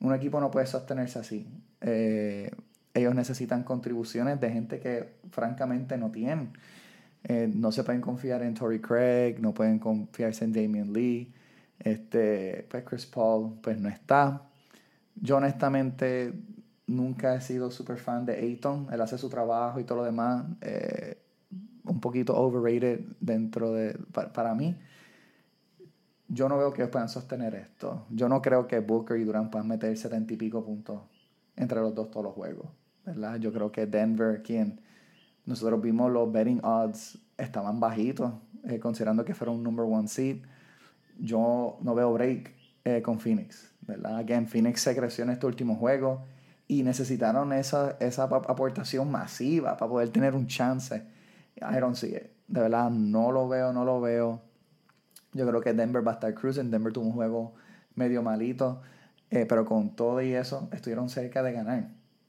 Un 0.00 0.14
equipo 0.14 0.40
no 0.40 0.50
puede 0.50 0.66
sostenerse 0.66 1.18
así. 1.18 1.46
Eh, 1.80 2.50
ellos 2.94 3.14
necesitan 3.14 3.64
contribuciones 3.64 4.40
de 4.40 4.50
gente 4.50 4.78
que 4.78 5.08
francamente 5.30 5.96
no 5.96 6.10
tienen. 6.10 6.52
Eh, 7.24 7.50
no 7.52 7.72
se 7.72 7.82
pueden 7.82 8.00
confiar 8.00 8.42
en 8.42 8.54
Tory 8.54 8.80
Craig, 8.80 9.36
no 9.40 9.52
pueden 9.52 9.78
confiarse 9.78 10.44
en 10.44 10.52
Damian 10.52 10.92
Lee. 10.92 11.32
Este, 11.80 12.66
pues 12.70 12.84
Chris 12.84 13.06
Paul 13.06 13.58
pues 13.62 13.78
no 13.80 13.88
está. 13.88 14.42
Yo 15.16 15.36
honestamente 15.36 16.32
nunca 16.88 17.34
he 17.34 17.40
sido 17.40 17.70
super 17.70 17.98
fan 17.98 18.26
de 18.26 18.34
Ayton. 18.34 18.88
Él 18.92 19.00
hace 19.00 19.16
su 19.16 19.28
trabajo 19.28 19.78
y 19.78 19.84
todo 19.84 19.98
lo 19.98 20.04
demás. 20.04 20.44
Eh, 20.60 21.22
un 21.84 22.00
poquito 22.00 22.36
overrated 22.36 23.00
dentro 23.20 23.72
de... 23.72 23.98
para 24.12 24.54
mí 24.54 24.76
yo 26.28 26.48
no 26.48 26.58
veo 26.58 26.72
que 26.72 26.86
puedan 26.86 27.08
sostener 27.08 27.54
esto. 27.54 28.04
Yo 28.10 28.28
no 28.28 28.42
creo 28.42 28.66
que 28.66 28.80
Booker 28.80 29.18
y 29.18 29.24
Durant 29.24 29.50
puedan 29.50 29.66
meter 29.66 29.96
setenta 29.96 30.34
y 30.34 30.36
pico 30.36 30.62
puntos 30.64 31.00
entre 31.56 31.80
los 31.80 31.94
dos 31.94 32.10
todos 32.10 32.24
los 32.24 32.34
juegos. 32.34 32.68
¿verdad? 33.04 33.36
Yo 33.36 33.52
creo 33.52 33.72
que 33.72 33.86
Denver, 33.86 34.42
quien 34.42 34.80
nosotros 35.46 35.80
vimos 35.80 36.12
los 36.12 36.30
betting 36.30 36.62
odds 36.62 37.18
estaban 37.38 37.80
bajitos, 37.80 38.32
eh, 38.64 38.78
considerando 38.78 39.24
que 39.24 39.34
fueron 39.34 39.56
un 39.56 39.62
number 39.62 39.86
one 39.86 40.06
seed. 40.06 40.42
Yo 41.18 41.78
no 41.80 41.94
veo 41.94 42.12
break 42.12 42.54
eh, 42.84 43.00
con 43.00 43.18
Phoenix. 43.18 43.72
¿verdad? 43.80 44.18
Again, 44.18 44.46
Phoenix 44.46 44.82
se 44.82 44.94
creció 44.94 45.24
en 45.24 45.30
este 45.30 45.46
último 45.46 45.76
juego 45.76 46.26
y 46.68 46.82
necesitaron 46.82 47.52
esa, 47.54 47.96
esa 47.98 48.24
aportación 48.24 49.10
masiva 49.10 49.76
para 49.78 49.90
poder 49.90 50.10
tener 50.10 50.34
un 50.34 50.46
chance. 50.46 51.02
I 51.56 51.80
don't 51.80 51.96
see 51.96 52.14
it. 52.14 52.30
De 52.46 52.60
verdad, 52.60 52.90
no 52.90 53.32
lo 53.32 53.48
veo, 53.48 53.72
no 53.72 53.84
lo 53.84 54.00
veo. 54.00 54.42
Yo 55.32 55.46
creo 55.48 55.60
que 55.62 55.72
Denver 55.72 56.06
va 56.06 56.12
a 56.12 56.14
estar 56.14 56.34
cruising. 56.34 56.70
Denver 56.70 56.92
tuvo 56.92 57.06
un 57.06 57.12
juego 57.12 57.54
medio 57.94 58.22
malito, 58.22 58.82
eh, 59.30 59.46
pero 59.46 59.64
con 59.64 59.96
todo 59.96 60.20
y 60.20 60.34
eso 60.34 60.68
estuvieron 60.72 61.08
cerca 61.08 61.42
de 61.42 61.52
ganar. 61.52 61.88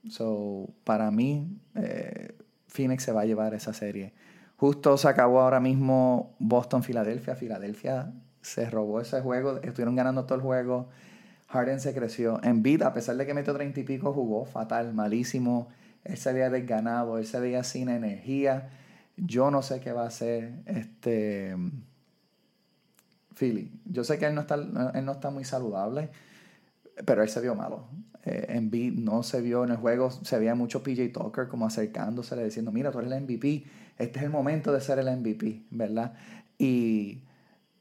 So, 0.09 0.69
para 0.85 1.11
mí, 1.11 1.59
eh, 1.75 2.33
Phoenix 2.67 3.03
se 3.03 3.11
va 3.11 3.21
a 3.21 3.25
llevar 3.25 3.53
esa 3.53 3.73
serie. 3.73 4.13
Justo 4.55 4.97
se 4.97 5.07
acabó 5.07 5.41
ahora 5.41 5.59
mismo 5.59 6.35
Boston-Filadelfia. 6.39 7.35
Filadelfia 7.35 8.13
se 8.41 8.69
robó 8.69 9.01
ese 9.01 9.21
juego, 9.21 9.57
estuvieron 9.61 9.95
ganando 9.95 10.25
todo 10.25 10.35
el 10.35 10.41
juego. 10.41 10.89
Harden 11.49 11.79
se 11.79 11.93
creció. 11.93 12.39
En 12.43 12.61
vida, 12.61 12.87
a 12.87 12.93
pesar 12.93 13.17
de 13.17 13.25
que 13.25 13.33
metió 13.33 13.53
30 13.53 13.79
y 13.79 13.83
pico, 13.83 14.13
jugó 14.13 14.45
fatal, 14.45 14.93
malísimo. 14.93 15.67
Él 16.03 16.17
se 16.17 16.29
había 16.29 16.49
desganado, 16.49 17.17
él 17.17 17.25
se 17.25 17.39
veía 17.39 17.63
sin 17.63 17.89
energía. 17.89 18.69
Yo 19.17 19.51
no 19.51 19.61
sé 19.61 19.79
qué 19.79 19.91
va 19.91 20.03
a 20.03 20.07
hacer 20.07 20.53
este 20.65 21.55
Philly. 23.35 23.71
Yo 23.85 24.03
sé 24.03 24.19
que 24.19 24.25
él 24.25 24.35
no 24.35 24.41
está, 24.41 24.55
él 24.55 25.05
no 25.05 25.11
está 25.11 25.31
muy 25.31 25.43
saludable, 25.43 26.09
pero 27.05 27.23
él 27.23 27.29
se 27.29 27.41
vio 27.41 27.55
malo. 27.55 27.87
Eh, 28.25 28.45
en 28.49 28.69
B 28.69 28.91
no 28.95 29.23
se 29.23 29.41
vio 29.41 29.63
en 29.63 29.71
el 29.71 29.77
juego, 29.77 30.11
se 30.11 30.37
veía 30.37 30.53
mucho 30.53 30.83
PJ 30.83 31.09
Tucker 31.09 31.47
como 31.47 31.65
acercándosele, 31.65 32.43
diciendo, 32.43 32.71
mira, 32.71 32.91
tú 32.91 32.99
eres 32.99 33.11
el 33.11 33.23
MVP, 33.23 33.63
este 33.97 34.19
es 34.19 34.25
el 34.25 34.29
momento 34.29 34.71
de 34.71 34.81
ser 34.81 34.99
el 34.99 35.17
MVP, 35.17 35.63
¿verdad? 35.71 36.13
Y, 36.57 37.23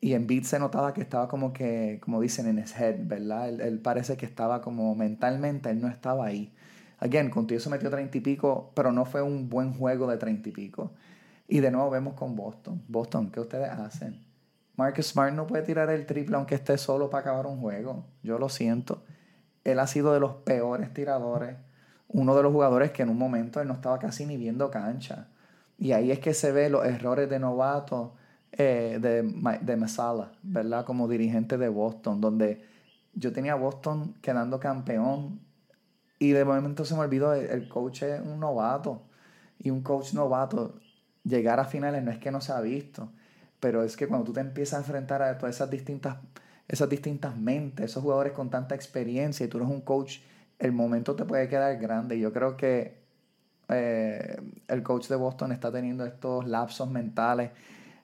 y 0.01 0.15
en 0.15 0.27
Beat 0.27 0.45
se 0.45 0.59
notaba 0.59 0.95
que 0.95 1.01
estaba 1.01 1.29
como 1.29 1.53
que, 1.53 1.99
como 2.03 2.21
dicen, 2.21 2.47
en 2.47 2.59
his 2.59 2.79
head, 2.79 2.97
¿verdad? 3.01 3.49
Él, 3.49 3.81
parece 3.81 4.17
que 4.17 4.27
estaba 4.27 4.61
como 4.61 4.95
mentalmente, 4.95 5.71
él 5.71 5.81
no 5.81 5.89
estaba 5.89 6.27
ahí. 6.27 6.55
Again, 7.01 7.31
contigo 7.31 7.61
se 7.61 7.71
metió 7.71 7.91
treinta 7.91 8.17
y 8.17 8.21
pico, 8.21 8.71
pero 8.75 8.93
no 8.93 9.05
fue 9.05 9.23
un 9.23 9.49
buen 9.49 9.73
juego 9.73 10.09
de 10.09 10.17
treinta 10.17 10.49
y 10.49 10.53
pico. 10.53 10.93
Y 11.49 11.61
de 11.61 11.71
nuevo 11.71 11.91
vemos 11.91 12.15
con 12.15 12.37
Boston. 12.37 12.83
Boston, 12.89 13.31
¿qué 13.31 13.41
ustedes 13.41 13.71
hacen? 13.71 14.25
Marcus 14.77 15.07
Smart 15.07 15.35
no 15.35 15.47
puede 15.47 15.65
tirar 15.65 15.91
el 15.91 16.07
triple 16.07 16.37
aunque 16.37 16.55
esté 16.55 16.79
solo 16.79 17.11
para 17.11 17.23
acabar 17.23 17.47
un 17.47 17.61
juego. 17.61 18.05
Yo 18.23 18.39
lo 18.39 18.49
siento. 18.49 19.03
Él 19.65 19.81
ha 19.81 19.89
sido 19.89 20.13
de 20.13 20.21
los 20.21 20.35
peores 20.35 20.93
tiradores. 20.95 21.57
Uno 22.07 22.37
de 22.37 22.43
los 22.45 22.53
jugadores 22.53 22.93
que 22.93 23.03
en 23.03 23.09
un 23.09 23.19
momento 23.19 23.61
él 23.61 23.67
no 23.67 23.75
estaba 23.75 23.99
casi 23.99 24.27
ni 24.27 24.37
viendo 24.37 24.71
cancha. 24.71 25.29
Y 25.79 25.93
ahí 25.93 26.13
es 26.13 26.21
que 26.21 26.35
se 26.35 26.53
ve 26.53 26.71
los 26.71 26.85
errores 26.85 27.29
de 27.29 27.39
novato 27.39 28.15
eh, 28.53 28.99
de, 29.01 29.59
de 29.61 29.77
Masala, 29.77 30.33
¿verdad? 30.43 30.85
Como 30.85 31.09
dirigente 31.09 31.59
de 31.59 31.69
Boston, 31.69 32.21
donde 32.21 32.65
yo 33.15 33.33
tenía 33.33 33.53
a 33.53 33.57
Boston 33.57 34.15
quedando 34.21 34.61
campeón 34.61 35.41
y 36.19 36.33
de 36.33 36.45
momento 36.45 36.85
se 36.85 36.95
me 36.95 37.01
olvidó, 37.01 37.33
el, 37.35 37.69
coach 37.69 38.03
es 38.03 38.21
un 38.21 38.41
novato. 38.41 39.03
Y 39.59 39.71
un 39.71 39.83
coach 39.83 40.15
novato, 40.15 40.79
llegar 41.25 41.61
a 41.61 41.65
finales 41.65 42.03
no 42.03 42.11
es 42.11 42.19
que 42.19 42.31
no 42.31 42.41
se 42.41 42.53
ha 42.53 42.61
visto, 42.61 43.11
pero 43.61 43.83
es 43.83 43.97
que 43.97 44.07
cuando 44.07 44.27
tú 44.27 44.33
te 44.33 44.41
empiezas 44.41 44.75
a 44.75 44.79
enfrentar 44.79 45.23
a 45.23 45.37
todas 45.39 45.57
esas 45.57 45.71
distintas, 45.71 46.17
esas 46.69 46.89
distintas 46.89 47.37
mentes, 47.37 47.87
esos 47.87 48.03
jugadores 48.03 48.33
con 48.33 48.51
tanta 48.51 48.75
experiencia 48.75 49.45
y 49.47 49.49
tú 49.49 49.59
eres 49.59 49.69
un 49.69 49.81
coach, 49.81 50.19
el 50.59 50.73
momento 50.73 51.15
te 51.17 51.25
puede 51.25 51.49
quedar 51.49 51.77
grande. 51.79 52.19
Yo 52.19 52.33
creo 52.33 52.57
que 52.57 52.99
eh, 53.69 54.41
el 54.69 54.83
coach 54.83 55.09
de 55.09 55.17
Boston 55.17 55.53
está 55.53 55.73
teniendo 55.73 56.05
estos 56.05 56.47
lapsos 56.47 56.91
mentales 56.91 57.51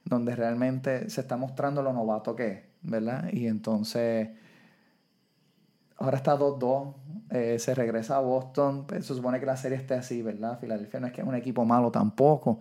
donde 0.05 0.37
realmente 0.37 1.09
se 1.09 1.21
está 1.21 1.37
mostrando 1.37 1.83
lo 1.83 1.93
novato 1.93 2.37
que 2.37 2.47
es, 2.49 2.61
¿verdad? 2.83 3.29
Y 3.33 3.47
entonces 3.47 4.31
ahora 5.97 6.17
está 6.17 6.37
2-2, 6.39 6.95
eh, 7.31 7.59
se 7.59 7.75
regresa 7.75 8.17
a 8.17 8.21
Boston, 8.21 8.87
pues, 8.87 9.07
se 9.07 9.15
supone 9.15 9.41
que 9.41 9.47
la 9.47 9.57
serie 9.57 9.79
esté 9.79 9.95
así, 9.95 10.23
¿verdad? 10.23 10.59
Filadelfia 10.59 11.01
no 11.01 11.07
es 11.07 11.13
que 11.13 11.21
es 11.21 11.27
un 11.27 11.35
equipo 11.35 11.65
malo 11.65 11.91
tampoco, 11.91 12.59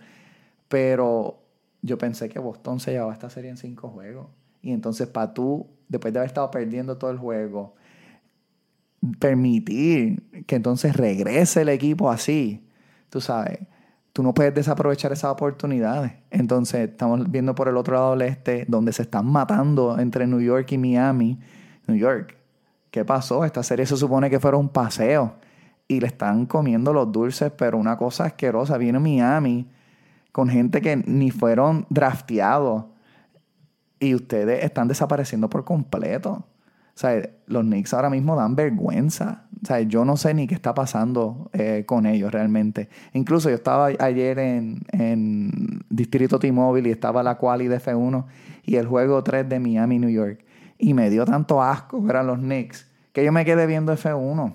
pero 0.68 1.40
yo 1.82 1.98
pensé 1.98 2.30
que 2.30 2.40
Boston 2.40 2.80
se 2.80 2.92
llevaba 2.92 3.14
esta 3.14 3.30
serie 3.30 3.50
en 3.50 3.58
cinco 3.58 3.90
juegos. 3.90 4.28
Y 4.62 4.72
entonces 4.72 5.08
para 5.08 5.34
tú, 5.34 5.68
después 5.90 6.14
de 6.14 6.20
haber 6.20 6.28
estado 6.28 6.50
perdiendo 6.50 6.98
todo 6.98 7.12
el 7.12 7.18
juego, 7.18 7.76
permitir 9.20 10.46
que 10.46 10.56
entonces 10.56 10.96
regrese 10.96 11.64
el 11.64 11.70
equipo 11.70 12.10
así, 12.10 12.66
tú 13.10 13.20
sabes, 13.20 13.60
tú 14.14 14.24
no 14.24 14.34
puedes 14.34 14.54
desaprovechar 14.54 15.12
esas 15.12 15.32
oportunidades. 15.32 16.14
Entonces 16.30 16.90
estamos 16.90 17.30
viendo 17.30 17.54
por 17.56 17.68
el 17.68 17.78
otro 17.78 17.96
lado 17.96 18.12
del 18.12 18.30
este, 18.30 18.66
donde 18.68 18.94
se 18.94 19.02
están 19.02 19.26
matando 19.26 20.00
entre 20.00 20.26
New 20.28 20.40
York 20.40 20.72
y 20.72 20.78
Miami. 20.78 21.40
New 21.88 21.98
York, 21.98 22.38
¿Qué 22.94 23.04
pasó? 23.04 23.44
Esta 23.44 23.64
serie 23.64 23.88
se 23.88 23.98
supone 23.98 24.30
que 24.30 24.40
fuera 24.40 24.56
un 24.56 24.70
paseo 24.70 25.34
y 25.88 26.00
le 26.00 26.06
están 26.06 26.46
comiendo 26.46 26.94
los 26.94 27.12
dulces, 27.12 27.52
pero 27.58 27.80
una 27.80 27.98
cosa 27.98 28.26
asquerosa. 28.26 28.78
Viene 28.78 29.00
Miami 29.00 29.68
con 30.32 30.48
gente 30.48 30.80
que 30.80 30.98
ni 30.98 31.32
fueron 31.32 31.88
drafteados 31.90 32.86
y 34.00 34.14
ustedes 34.14 34.64
están 34.64 34.88
desapareciendo 34.88 35.50
por 35.50 35.64
completo. 35.64 36.34
O 36.34 36.94
sea, 36.94 37.20
los 37.48 37.64
Knicks 37.64 37.96
ahora 37.96 38.12
mismo 38.12 38.36
dan 38.36 38.56
vergüenza. 38.56 39.43
O 39.64 39.66
sea, 39.66 39.80
yo 39.82 40.06
no 40.06 40.18
sé 40.18 40.34
ni 40.34 40.46
qué 40.46 40.56
está 40.56 40.74
pasando 40.74 41.50
eh, 41.54 41.84
con 41.86 42.06
ellos 42.06 42.32
realmente. 42.32 42.90
Incluso 43.14 43.50
yo 43.50 43.56
estaba 43.56 43.88
ayer 44.00 44.38
en, 44.40 44.82
en 44.92 45.82
Distrito 45.90 46.38
T-Mobile 46.38 46.90
y 46.90 46.92
estaba 46.92 47.24
la 47.24 47.38
quali 47.38 47.68
de 47.68 47.80
F1 47.80 48.26
y 48.66 48.76
el 48.76 48.88
juego 48.88 49.24
3 49.24 49.48
de 49.48 49.60
Miami, 49.60 50.00
New 50.00 50.10
York 50.10 50.44
y 50.78 50.94
me 50.94 51.10
dio 51.10 51.24
tanto 51.26 51.64
asco 51.64 52.02
ver 52.02 52.18
a 52.18 52.24
los 52.24 52.40
Knicks 52.40 52.88
que 53.14 53.24
yo 53.24 53.32
me 53.32 53.46
quedé 53.46 53.66
viendo 53.68 53.94
F1. 53.94 54.54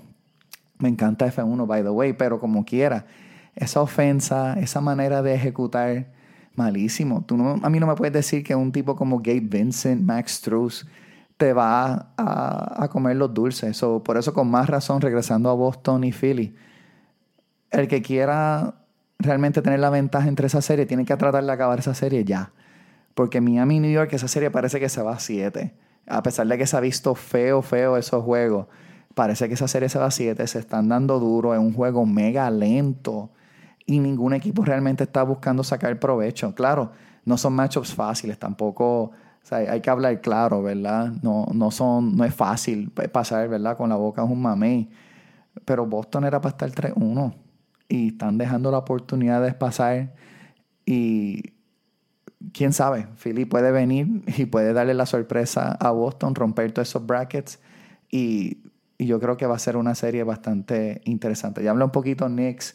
Me 0.78 0.88
encanta 0.88 1.26
F1, 1.26 1.66
by 1.66 1.82
the 1.82 1.90
way, 1.90 2.12
pero 2.12 2.38
como 2.38 2.64
quiera, 2.64 3.06
esa 3.54 3.80
ofensa, 3.80 4.58
esa 4.60 4.80
manera 4.80 5.22
de 5.22 5.34
ejecutar, 5.34 6.08
malísimo. 6.54 7.24
Tú 7.24 7.36
no, 7.36 7.58
a 7.62 7.70
mí 7.70 7.80
no 7.80 7.86
me 7.86 7.94
puedes 7.94 8.12
decir 8.12 8.44
que 8.44 8.54
un 8.54 8.72
tipo 8.72 8.94
como 8.94 9.18
Gabe 9.18 9.40
Vincent, 9.40 10.02
Max 10.02 10.32
Struz, 10.32 10.86
te 11.38 11.54
va 11.54 12.12
a, 12.18 12.88
comer 12.90 13.16
los 13.16 13.32
dulces. 13.32 13.80
por 14.04 14.18
eso, 14.18 14.34
con 14.34 14.50
más 14.50 14.68
razón, 14.68 15.00
regresando 15.00 15.48
a 15.48 15.54
Boston 15.54 16.04
y 16.04 16.12
Philly, 16.12 16.54
el 17.70 17.88
que 17.88 18.02
quiera 18.02 18.74
realmente 19.18 19.62
tener 19.62 19.80
la 19.80 19.90
ventaja 19.90 20.28
entre 20.28 20.48
esa 20.48 20.60
serie, 20.60 20.84
tiene 20.84 21.06
que 21.06 21.16
tratar 21.16 21.44
de 21.44 21.52
acabar 21.52 21.78
esa 21.78 21.94
serie 21.94 22.24
ya. 22.24 22.52
Porque 23.14 23.40
Miami 23.40 23.76
y 23.76 23.80
New 23.80 23.90
York, 23.90 24.12
esa 24.12 24.28
serie 24.28 24.50
parece 24.50 24.78
que 24.78 24.90
se 24.90 25.00
va 25.00 25.14
a 25.14 25.18
7 25.18 25.74
a 26.08 26.22
pesar 26.22 26.46
de 26.46 26.58
que 26.58 26.66
se 26.66 26.76
ha 26.76 26.80
visto 26.80 27.14
feo, 27.14 27.62
feo 27.62 27.96
esos 27.96 28.24
juegos, 28.24 28.66
parece 29.14 29.48
que 29.48 29.54
esa 29.54 29.68
serie 29.68 29.88
se 29.88 29.98
va 29.98 30.06
a 30.06 30.10
7, 30.10 30.46
se 30.46 30.58
están 30.58 30.88
dando 30.88 31.18
duro, 31.20 31.54
es 31.54 31.60
un 31.60 31.72
juego 31.72 32.06
mega 32.06 32.50
lento 32.50 33.30
y 33.86 34.00
ningún 34.00 34.34
equipo 34.34 34.64
realmente 34.64 35.04
está 35.04 35.22
buscando 35.22 35.62
sacar 35.64 35.98
provecho. 35.98 36.54
Claro, 36.54 36.92
no 37.24 37.36
son 37.36 37.54
matchups 37.54 37.94
fáciles, 37.94 38.38
tampoco, 38.38 39.12
hay 39.50 39.80
que 39.80 39.90
hablar 39.90 40.20
claro, 40.20 40.62
¿verdad? 40.62 41.12
No, 41.22 41.46
no, 41.52 41.70
son, 41.70 42.16
no 42.16 42.24
es 42.24 42.34
fácil 42.34 42.90
pasar, 42.90 43.48
¿verdad? 43.48 43.76
Con 43.76 43.88
la 43.88 43.96
boca 43.96 44.22
es 44.24 44.30
un 44.30 44.42
mamey. 44.42 44.90
Pero 45.64 45.86
Boston 45.86 46.24
era 46.24 46.40
para 46.40 46.50
estar 46.50 46.70
3-1 46.70 47.34
y 47.88 48.08
están 48.08 48.38
dejando 48.38 48.70
la 48.70 48.78
oportunidad 48.78 49.42
de 49.42 49.52
pasar 49.54 50.14
y 50.84 51.42
quién 52.52 52.72
sabe, 52.72 53.08
Philly 53.22 53.44
puede 53.44 53.72
venir 53.72 54.22
y 54.36 54.46
puede 54.46 54.72
darle 54.72 54.94
la 54.94 55.06
sorpresa 55.06 55.72
a 55.72 55.90
Boston, 55.90 56.34
romper 56.34 56.72
todos 56.72 56.88
esos 56.88 57.06
brackets 57.06 57.60
y, 58.10 58.62
yo 59.00 59.20
creo 59.20 59.36
que 59.36 59.46
va 59.46 59.54
a 59.54 59.60
ser 59.60 59.76
una 59.76 59.94
serie 59.94 60.24
bastante 60.24 61.02
interesante. 61.04 61.62
Ya 61.62 61.70
hablé 61.70 61.84
un 61.84 61.92
poquito 61.92 62.26
Knicks. 62.26 62.74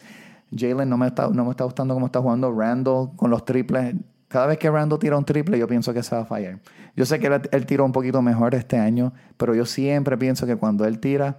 Jalen 0.55 0.87
no 0.87 0.95
no 0.95 0.97
me 0.97 1.07
está 1.51 1.65
gustando 1.65 1.93
cómo 1.93 2.05
está 2.05 2.21
jugando 2.21 2.49
Randall 2.49 3.09
con 3.17 3.29
los 3.29 3.43
triples. 3.43 3.93
Cada 4.33 4.47
vez 4.47 4.57
que 4.57 4.67
Randall 4.67 4.97
tira 4.97 5.15
un 5.15 5.25
triple, 5.25 5.59
yo 5.59 5.67
pienso 5.67 5.93
que 5.93 6.01
se 6.01 6.15
va 6.15 6.23
a 6.23 6.25
fallar. 6.25 6.57
Yo 6.95 7.05
sé 7.05 7.19
que 7.19 7.27
él, 7.51 7.65
tiró 7.67 7.85
un 7.85 7.91
poquito 7.91 8.19
mejor 8.23 8.55
este 8.55 8.77
año, 8.77 9.13
pero 9.37 9.53
yo 9.53 9.63
siempre 9.63 10.17
pienso 10.17 10.47
que 10.47 10.55
cuando 10.55 10.85
él 10.85 10.97
tira, 10.97 11.37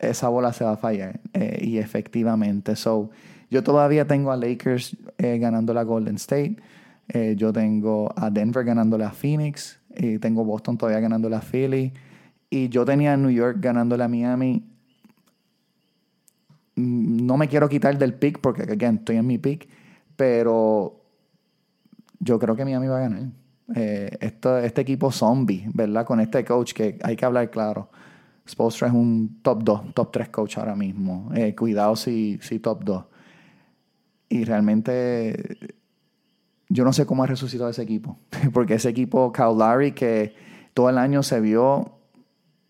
esa 0.00 0.28
bola 0.30 0.52
se 0.52 0.64
va 0.64 0.72
a 0.72 0.76
fallar. 0.76 1.20
Eh, 1.32 1.60
y 1.62 1.78
efectivamente. 1.78 2.74
So, 2.74 3.10
yo 3.52 3.62
todavía 3.62 4.08
tengo 4.08 4.32
a 4.32 4.36
Lakers 4.36 4.96
eh, 5.16 5.38
ganando 5.38 5.72
la 5.74 5.84
Golden 5.84 6.16
State. 6.16 6.56
Eh, 7.06 7.36
yo 7.38 7.52
tengo 7.52 8.12
a 8.16 8.30
Denver 8.30 8.64
ganándole 8.64 9.04
a 9.04 9.12
Phoenix. 9.12 9.78
Y 9.96 10.18
tengo 10.18 10.44
Boston 10.44 10.76
todavía 10.76 10.98
ganándole 10.98 11.36
a 11.36 11.40
Philly. 11.40 11.92
Y 12.50 12.68
yo 12.68 12.84
tenía 12.84 13.12
a 13.12 13.16
New 13.16 13.30
York 13.30 13.58
ganándole 13.60 14.02
a 14.02 14.08
Miami. 14.08 14.64
Mm, 16.74 17.26
no 17.26 17.36
me 17.36 17.46
quiero 17.46 17.68
quitar 17.68 17.96
del 17.96 18.14
pick 18.14 18.40
porque, 18.40 18.62
again, 18.62 18.96
estoy 18.96 19.18
en 19.18 19.26
mi 19.28 19.38
pick. 19.38 19.68
Pero 20.16 21.03
yo 22.18 22.38
creo 22.38 22.56
que 22.56 22.64
Miami 22.64 22.86
va 22.86 22.98
a 22.98 23.00
ganar. 23.00 23.22
Eh, 23.74 24.18
este 24.20 24.80
equipo 24.80 25.10
zombie, 25.10 25.68
¿verdad? 25.72 26.04
Con 26.04 26.20
este 26.20 26.44
coach 26.44 26.72
que 26.72 26.98
hay 27.02 27.16
que 27.16 27.24
hablar 27.24 27.50
claro. 27.50 27.90
Spolstra 28.48 28.88
es 28.88 28.94
un 28.94 29.40
top 29.42 29.62
2, 29.62 29.94
top 29.94 30.12
3 30.12 30.28
coach 30.28 30.58
ahora 30.58 30.76
mismo. 30.76 31.30
Eh, 31.34 31.54
cuidado 31.54 31.96
si, 31.96 32.38
si 32.42 32.58
top 32.58 32.84
2. 32.84 33.04
Y 34.28 34.44
realmente 34.44 35.74
yo 36.68 36.84
no 36.84 36.92
sé 36.92 37.06
cómo 37.06 37.22
ha 37.24 37.26
resucitado 37.26 37.70
ese 37.70 37.82
equipo. 37.82 38.18
Porque 38.52 38.74
ese 38.74 38.90
equipo, 38.90 39.32
Larry, 39.56 39.92
que 39.92 40.34
todo 40.74 40.90
el 40.90 40.98
año 40.98 41.22
se 41.22 41.40
vio 41.40 41.98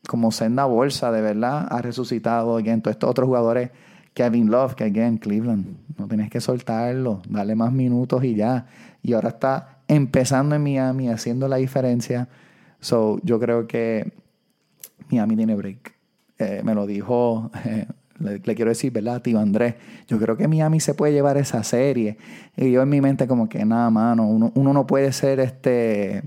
como 0.07 0.31
senda 0.31 0.67
bolsa, 0.67 1.11
de 1.11 1.23
verdad, 1.23 1.67
ha 1.71 1.81
resucitado. 1.83 2.57
Again, 2.57 2.83
todos 2.83 2.95
estos 2.95 3.11
otros 3.11 3.27
jugadores, 3.27 3.71
Kevin 4.15 4.51
Love, 4.51 4.75
que 4.75 4.85
again, 4.85 5.19
Cleveland, 5.19 5.77
no 5.99 6.07
tienes 6.09 6.31
que 6.31 6.41
soltarlo, 6.41 7.21
darle 7.29 7.55
más 7.57 7.73
minutos 7.73 8.23
y 8.25 8.35
ya. 8.35 8.67
Y 9.03 9.13
ahora 9.13 9.31
está 9.31 9.79
empezando 9.89 10.55
en 10.55 10.63
Miami, 10.63 11.09
haciendo 11.09 11.49
la 11.49 11.57
diferencia. 11.57 12.29
So, 12.81 13.19
yo 13.25 13.41
creo 13.41 13.67
que 13.67 14.13
Miami 15.11 15.37
tiene 15.37 15.55
break. 15.57 15.95
Eh, 16.39 16.63
me 16.65 16.75
lo 16.75 16.87
dijo 16.87 17.51
eh, 17.65 17.87
le, 18.19 18.55
quiero 18.55 18.71
decir, 18.71 18.93
¿verdad? 18.93 19.21
Tío 19.23 19.39
Andrés, 19.39 19.75
yo 20.09 20.19
creo 20.19 20.37
que 20.37 20.49
Miami 20.49 20.81
se 20.81 20.95
puede 20.95 21.13
llevar 21.13 21.37
esa 21.37 21.63
serie. 21.65 22.17
Y 22.57 22.71
yo 22.71 22.83
en 22.83 22.89
mi 22.89 23.01
mente 23.01 23.27
como 23.27 23.49
que 23.49 23.65
nada, 23.65 23.91
mano, 23.91 24.27
uno, 24.29 24.53
uno 24.55 24.73
no 24.73 24.87
puede 24.87 25.13
ser 25.13 25.41
este, 25.41 26.23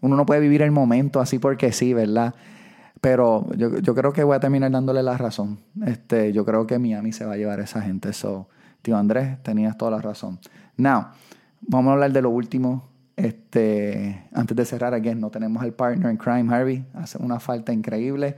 uno 0.00 0.16
no 0.16 0.26
puede 0.26 0.40
vivir 0.40 0.62
el 0.62 0.70
momento 0.70 1.20
así 1.20 1.38
porque 1.38 1.72
sí, 1.72 1.94
¿verdad? 1.94 2.34
Pero 3.00 3.46
yo, 3.56 3.78
yo, 3.78 3.94
creo 3.94 4.12
que 4.12 4.24
voy 4.24 4.36
a 4.36 4.40
terminar 4.40 4.70
dándole 4.70 5.02
la 5.02 5.16
razón. 5.16 5.60
Este, 5.86 6.32
yo 6.32 6.44
creo 6.44 6.66
que 6.66 6.78
Miami 6.78 7.12
se 7.12 7.24
va 7.24 7.34
a 7.34 7.36
llevar 7.36 7.60
a 7.60 7.64
esa 7.64 7.80
gente. 7.80 8.12
So, 8.12 8.48
tío 8.82 8.96
Andrés, 8.96 9.42
tenías 9.42 9.78
toda 9.78 9.92
la 9.92 10.02
razón. 10.02 10.38
Now, 10.76 11.06
vamos 11.62 11.90
a 11.90 11.94
hablar 11.94 12.12
de 12.12 12.22
lo 12.22 12.30
último. 12.30 12.88
Este, 13.16 14.24
antes 14.32 14.56
de 14.56 14.64
cerrar, 14.64 14.94
again, 14.94 15.20
no 15.20 15.30
tenemos 15.30 15.64
el 15.64 15.72
partner 15.72 16.10
en 16.10 16.16
crime, 16.16 16.54
Harvey. 16.54 16.84
Hace 16.94 17.18
una 17.18 17.40
falta 17.40 17.72
increíble. 17.72 18.36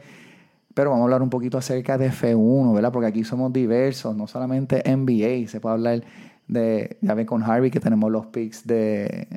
Pero 0.75 0.91
vamos 0.91 1.03
a 1.03 1.05
hablar 1.05 1.23
un 1.23 1.31
poquito 1.31 1.59
acerca 1.59 1.99
de 1.99 2.11
F1, 2.11 2.75
¿verdad? 2.75 2.93
Porque 2.93 3.09
aquí 3.09 3.25
somos 3.25 3.53
diversos, 3.53 4.17
no 4.17 4.27
solamente 4.27 4.83
NBA, 4.87 5.49
se 5.49 5.61
puede 5.61 5.75
hablar 5.75 6.03
de, 6.49 6.99
ya 7.03 7.15
ven 7.15 7.27
con 7.27 7.43
Harvey 7.43 7.71
que 7.71 7.81
tenemos 7.81 8.11
los 8.11 8.27
picks 8.27 8.67
de, 8.67 9.29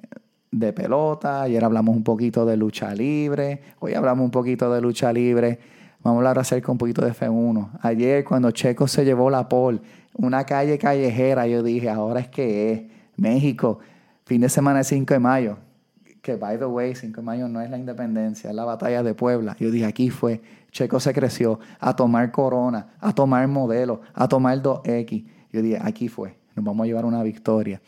de 0.59 0.71
pelota, 0.71 1.41
ayer 1.41 1.63
hablamos 1.63 1.95
un 1.95 2.03
poquito 2.03 2.45
de 2.45 2.55
lucha 2.55 2.93
libre, 2.95 3.62
hoy 3.79 3.93
hablamos 3.93 4.24
un 4.24 4.31
poquito 4.31 4.74
de 4.74 4.79
lucha 4.79 5.12
libre, 5.12 5.59
vamos 6.01 6.17
a 6.17 6.19
hablar 6.19 6.39
acerca 6.39 6.71
un 6.71 6.77
poquito 6.77 7.03
de 7.03 7.12
F1. 7.12 7.71
Ayer 7.81 8.24
cuando 8.24 8.51
Checo 8.51 8.88
se 8.88 9.03
llevó 9.03 9.29
la 9.29 9.50
pole, 9.50 9.81
una 10.13 10.45
calle 10.45 10.77
callejera, 10.77 11.45
yo 11.47 11.62
dije, 11.62 11.89
ahora 11.89 12.21
es 12.21 12.29
que 12.29 12.71
es 12.71 12.81
México. 13.17 13.79
Fin 14.25 14.41
de 14.41 14.50
semana 14.50 14.79
de 14.79 14.85
5 14.85 15.13
de 15.13 15.19
mayo, 15.19 15.57
que 16.21 16.38
by 16.38 16.57
the 16.57 16.65
way, 16.65 16.95
5 16.95 17.17
de 17.17 17.21
mayo 17.21 17.50
no 17.50 17.59
es 17.59 17.69
la 17.69 17.77
independencia, 17.77 18.50
es 18.50 18.55
la 18.55 18.63
batalla 18.63 19.03
de 19.03 19.13
Puebla. 19.13 19.57
Yo 19.59 19.69
dije, 19.71 19.85
aquí 19.85 20.09
fue, 20.09 20.41
Checo 20.71 21.01
se 21.01 21.13
creció 21.13 21.59
a 21.79 21.97
tomar 21.97 22.31
Corona, 22.31 22.95
a 23.01 23.13
tomar 23.13 23.45
modelo, 23.50 24.01
a 24.13 24.27
tomar 24.29 24.62
2X. 24.62 25.25
Yo 25.51 25.62
dije, 25.62 25.79
aquí 25.81 26.07
fue, 26.07 26.38
nos 26.55 26.63
vamos 26.63 26.85
a 26.85 26.88
llevar 26.88 27.03
una 27.03 27.21
victoria. 27.24 27.81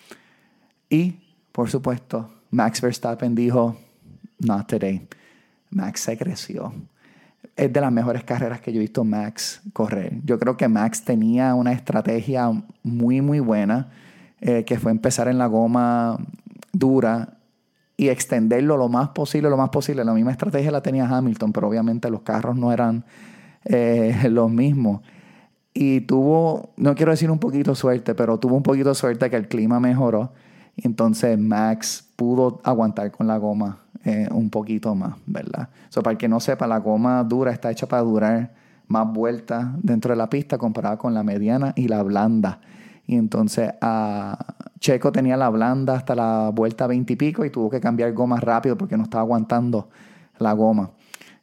Y, 0.90 1.16
por 1.52 1.70
supuesto, 1.70 2.30
Max 2.52 2.82
Verstappen 2.82 3.36
dijo, 3.36 3.78
not 4.40 4.68
today. 4.68 5.08
Max 5.70 6.02
se 6.02 6.18
creció. 6.18 6.74
Es 7.56 7.72
de 7.72 7.82
las 7.82 7.92
mejores 7.92 8.24
carreras 8.24 8.62
que 8.62 8.72
yo 8.72 8.78
he 8.78 8.82
visto 8.82 9.04
Max 9.04 9.62
correr. 9.74 10.20
Yo 10.24 10.40
creo 10.40 10.58
que 10.58 10.68
Max 10.68 11.04
tenía 11.04 11.56
una 11.56 11.74
estrategia 11.74 12.52
muy, 12.84 13.22
muy 13.22 13.40
buena, 13.40 13.90
eh, 14.40 14.64
que 14.64 14.80
fue 14.80 14.92
empezar 14.92 15.28
en 15.28 15.38
la 15.38 15.48
goma 15.48 16.18
dura 16.72 17.38
y 17.98 18.10
extenderlo 18.10 18.78
lo 18.78 18.90
más 18.90 19.10
posible, 19.10 19.50
lo 19.50 19.58
más 19.58 19.70
posible. 19.70 20.06
La 20.06 20.14
misma 20.14 20.32
estrategia 20.32 20.72
la 20.72 20.82
tenía 20.82 21.08
Hamilton, 21.08 21.52
pero 21.52 21.68
obviamente 21.68 22.10
los 22.12 22.22
carros 22.22 22.56
no 22.56 22.72
eran 22.72 23.04
eh, 23.66 24.16
los 24.30 24.52
mismos. 24.52 25.02
Y 25.74 26.02
tuvo, 26.02 26.74
no 26.78 26.96
quiero 26.96 27.12
decir 27.12 27.30
un 27.30 27.40
poquito 27.40 27.76
suerte, 27.76 28.16
pero 28.16 28.40
tuvo 28.40 28.56
un 28.56 28.64
poquito 28.64 28.94
suerte 28.94 29.30
que 29.30 29.36
el 29.36 29.48
clima 29.48 29.80
mejoró. 29.80 30.32
Entonces 30.78 31.38
Max 31.38 32.08
pudo 32.16 32.62
aguantar 32.64 33.12
con 33.12 33.28
la 33.28 33.38
goma 33.38 33.80
eh, 34.06 34.28
un 34.32 34.50
poquito 34.50 34.96
más, 34.96 35.16
¿verdad? 35.26 35.70
So, 35.90 36.02
para 36.02 36.14
el 36.14 36.18
que 36.18 36.28
no 36.28 36.40
sepa, 36.40 36.68
la 36.68 36.78
goma 36.78 37.24
dura 37.24 37.52
está 37.52 37.72
hecha 37.72 37.88
para 37.88 38.04
durar 38.04 38.54
más 38.88 39.12
vueltas 39.12 39.68
dentro 39.82 40.12
de 40.12 40.18
la 40.18 40.30
pista 40.30 40.58
comparada 40.58 40.98
con 40.98 41.14
la 41.14 41.24
mediana 41.24 41.74
y 41.76 41.88
la 41.88 42.04
blanda. 42.04 42.62
Y 43.06 43.16
entonces 43.16 43.72
a 43.82 44.56
Checo 44.80 45.12
tenía 45.12 45.38
la 45.38 45.50
blanda 45.50 45.96
hasta 45.96 46.16
la 46.16 46.52
vuelta 46.54 46.88
20 46.88 47.14
y 47.14 47.16
pico 47.16 47.46
y 47.46 47.50
tuvo 47.50 47.70
que 47.70 47.80
cambiar 47.80 48.14
goma 48.14 48.40
rápido 48.40 48.78
porque 48.78 48.98
no 48.98 49.04
estaba 49.04 49.22
aguantando 49.22 49.90
la 50.40 50.54
goma. 50.54 50.92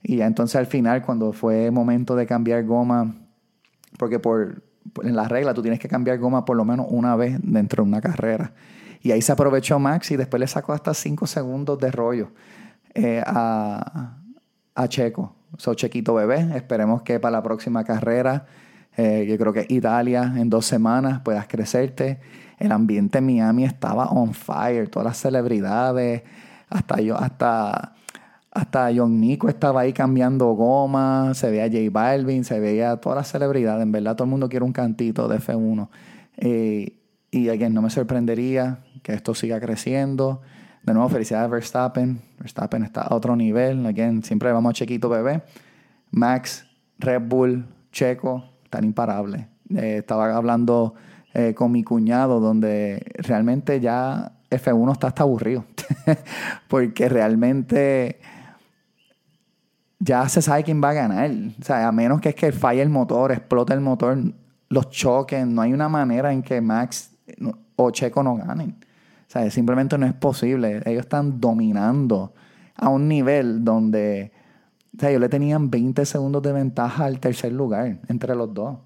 Y 0.02 0.16
ya 0.16 0.26
entonces 0.26 0.56
al 0.56 0.66
final, 0.66 1.02
cuando 1.02 1.32
fue 1.32 1.70
momento 1.70 2.14
de 2.14 2.26
cambiar 2.26 2.64
goma, 2.64 3.14
porque 3.98 4.18
por, 4.18 4.62
en 5.02 5.16
la 5.16 5.26
regla 5.26 5.54
tú 5.54 5.62
tienes 5.62 5.80
que 5.80 5.88
cambiar 5.88 6.18
goma 6.18 6.44
por 6.44 6.56
lo 6.56 6.64
menos 6.64 6.86
una 6.90 7.16
vez 7.16 7.38
dentro 7.42 7.82
de 7.82 7.88
una 7.88 8.00
carrera. 8.00 8.52
Y 9.04 9.12
ahí 9.12 9.22
se 9.22 9.30
aprovechó 9.30 9.78
Max 9.78 10.10
y 10.10 10.16
después 10.16 10.40
le 10.40 10.48
sacó 10.48 10.72
hasta 10.72 10.94
5 10.94 11.26
segundos 11.26 11.78
de 11.78 11.92
rollo 11.92 12.30
eh, 12.94 13.22
a, 13.24 14.16
a 14.74 14.88
Checo. 14.88 15.36
So, 15.58 15.74
Chequito 15.74 16.14
bebé, 16.14 16.48
esperemos 16.56 17.02
que 17.02 17.20
para 17.20 17.32
la 17.32 17.42
próxima 17.42 17.84
carrera 17.84 18.46
eh, 18.96 19.26
yo 19.28 19.36
creo 19.36 19.52
que 19.52 19.66
Italia 19.68 20.32
en 20.36 20.48
dos 20.48 20.64
semanas 20.66 21.20
puedas 21.20 21.46
crecerte. 21.46 22.18
El 22.58 22.72
ambiente 22.72 23.18
en 23.18 23.26
Miami 23.26 23.64
estaba 23.64 24.06
on 24.06 24.32
fire, 24.32 24.88
todas 24.88 25.04
las 25.04 25.18
celebridades, 25.18 26.22
hasta 26.70 27.00
yo, 27.00 27.18
hasta, 27.18 27.92
hasta 28.52 28.90
John 28.96 29.20
Nico 29.20 29.50
estaba 29.50 29.82
ahí 29.82 29.92
cambiando 29.92 30.46
goma, 30.54 31.34
se 31.34 31.50
veía 31.50 31.66
J 31.66 31.90
Balvin, 31.90 32.42
se 32.42 32.58
veía 32.58 32.96
todas 32.96 33.16
las 33.16 33.28
celebridades, 33.28 33.82
en 33.82 33.92
verdad 33.92 34.16
todo 34.16 34.24
el 34.24 34.30
mundo 34.30 34.48
quiere 34.48 34.64
un 34.64 34.72
cantito 34.72 35.28
de 35.28 35.40
F1. 35.40 35.88
Eh, 36.38 37.03
y 37.34 37.48
again, 37.48 37.74
no 37.74 37.82
me 37.82 37.90
sorprendería 37.90 38.78
que 39.02 39.12
esto 39.12 39.34
siga 39.34 39.58
creciendo. 39.58 40.40
De 40.84 40.94
nuevo, 40.94 41.08
felicidades 41.08 41.46
a 41.46 41.48
Verstappen. 41.48 42.20
Verstappen 42.38 42.84
está 42.84 43.02
a 43.02 43.12
otro 43.12 43.34
nivel. 43.34 43.84
Again, 43.86 44.22
siempre 44.22 44.52
vamos 44.52 44.70
a 44.70 44.74
Chequito 44.74 45.08
Bebé. 45.08 45.42
Max, 46.12 46.64
Red 46.96 47.22
Bull, 47.22 47.66
Checo, 47.90 48.44
tan 48.70 48.84
imparable. 48.84 49.48
Eh, 49.74 49.96
estaba 49.98 50.32
hablando 50.32 50.94
eh, 51.32 51.54
con 51.54 51.72
mi 51.72 51.82
cuñado 51.82 52.38
donde 52.38 53.04
realmente 53.16 53.80
ya 53.80 54.30
F1 54.48 54.92
está 54.92 55.08
hasta 55.08 55.24
aburrido. 55.24 55.64
Porque 56.68 57.08
realmente 57.08 58.20
ya 59.98 60.28
se 60.28 60.40
sabe 60.40 60.62
quién 60.62 60.80
va 60.80 60.90
a 60.90 60.94
ganar. 60.94 61.30
O 61.60 61.64
sea, 61.64 61.88
a 61.88 61.90
menos 61.90 62.20
que 62.20 62.28
es 62.28 62.36
que 62.36 62.52
falle 62.52 62.80
el 62.80 62.90
motor, 62.90 63.32
explote 63.32 63.74
el 63.74 63.80
motor, 63.80 64.18
los 64.68 64.88
choquen. 64.90 65.52
No 65.52 65.62
hay 65.62 65.72
una 65.72 65.88
manera 65.88 66.32
en 66.32 66.40
que 66.40 66.60
Max 66.60 67.10
o 67.76 67.90
Checo 67.90 68.22
no 68.22 68.36
ganen. 68.36 68.76
Simplemente 69.50 69.98
no 69.98 70.06
es 70.06 70.14
posible. 70.14 70.80
Ellos 70.84 71.00
están 71.02 71.40
dominando 71.40 72.34
a 72.76 72.88
un 72.88 73.08
nivel 73.08 73.64
donde 73.64 74.32
o 75.02 75.06
ellos 75.06 75.20
le 75.20 75.28
tenían 75.28 75.70
20 75.70 76.04
segundos 76.06 76.42
de 76.42 76.52
ventaja 76.52 77.04
al 77.04 77.18
tercer 77.18 77.52
lugar 77.52 77.98
entre 78.08 78.34
los 78.34 78.54
dos. 78.54 78.78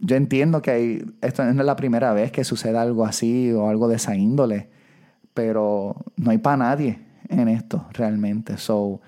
Yo 0.00 0.16
entiendo 0.16 0.62
que 0.62 1.04
esto 1.20 1.44
no 1.44 1.60
es 1.60 1.66
la 1.66 1.76
primera 1.76 2.12
vez 2.12 2.30
que 2.30 2.44
sucede 2.44 2.78
algo 2.78 3.04
así 3.04 3.52
o 3.52 3.68
algo 3.68 3.88
de 3.88 3.96
esa 3.96 4.14
índole, 4.14 4.68
pero 5.34 5.96
no 6.16 6.30
hay 6.30 6.38
para 6.38 6.58
nadie 6.58 7.00
en 7.28 7.48
esto 7.48 7.86
realmente. 7.92 8.58
So, 8.58 9.00